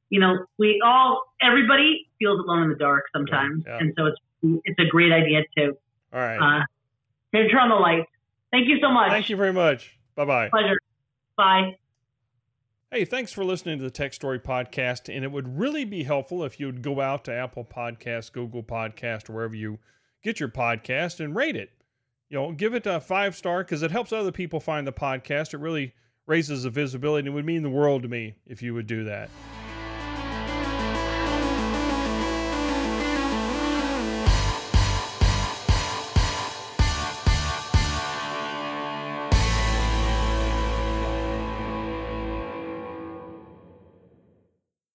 you 0.09 0.19
know 0.19 0.45
we 0.57 0.81
all 0.83 1.21
everybody 1.41 2.07
feels 2.17 2.39
alone 2.39 2.63
in 2.63 2.69
the 2.69 2.75
dark 2.75 3.03
sometimes 3.13 3.63
Yeah, 3.65 3.73
yeah. 3.73 3.79
and 3.79 3.93
so 3.97 4.07
it's 4.07 4.61
it's 4.65 4.79
a 4.79 4.85
great 4.89 5.11
idea 5.11 5.43
to 5.57 5.77
All 6.11 6.19
right. 6.19 6.37
uh 6.37 6.65
to 7.35 7.47
turn 7.49 7.61
on 7.61 7.69
the 7.69 7.75
lights 7.75 8.09
thank 8.51 8.67
you 8.67 8.79
so 8.81 8.91
much 8.91 9.11
Thank 9.11 9.29
you 9.29 9.37
very 9.37 9.53
much. 9.53 9.97
Bye 10.15 10.25
bye. 10.25 10.49
pleasure 10.49 10.77
bye 11.37 11.78
Hey, 12.91 13.05
thanks 13.05 13.31
for 13.31 13.45
listening 13.45 13.77
to 13.77 13.83
the 13.83 13.91
Tech 13.91 14.15
Story 14.15 14.39
Podcast. 14.39 15.15
And 15.15 15.23
it 15.23 15.31
would 15.31 15.59
really 15.59 15.85
be 15.85 16.03
helpful 16.03 16.43
if 16.43 16.59
you'd 16.59 16.81
go 16.81 16.99
out 17.01 17.23
to 17.25 17.31
Apple 17.31 17.63
Podcast, 17.63 18.31
Google 18.31 18.63
Podcast, 18.63 19.29
or 19.29 19.33
wherever 19.33 19.53
you 19.53 19.77
get 20.23 20.39
your 20.39 20.49
podcast 20.49 21.23
and 21.23 21.35
rate 21.35 21.55
it. 21.55 21.69
You 22.29 22.39
know, 22.39 22.51
give 22.51 22.73
it 22.73 22.87
a 22.87 22.99
five 22.99 23.35
star 23.35 23.63
because 23.63 23.83
it 23.83 23.91
helps 23.91 24.11
other 24.11 24.31
people 24.31 24.59
find 24.59 24.87
the 24.87 24.91
podcast. 24.91 25.53
It 25.53 25.59
really 25.59 25.93
raises 26.25 26.63
the 26.63 26.71
visibility 26.71 27.19
and 27.19 27.27
it 27.27 27.35
would 27.35 27.45
mean 27.45 27.61
the 27.61 27.69
world 27.69 28.01
to 28.01 28.09
me 28.09 28.33
if 28.47 28.63
you 28.63 28.73
would 28.73 28.87
do 28.87 29.03
that. 29.03 29.29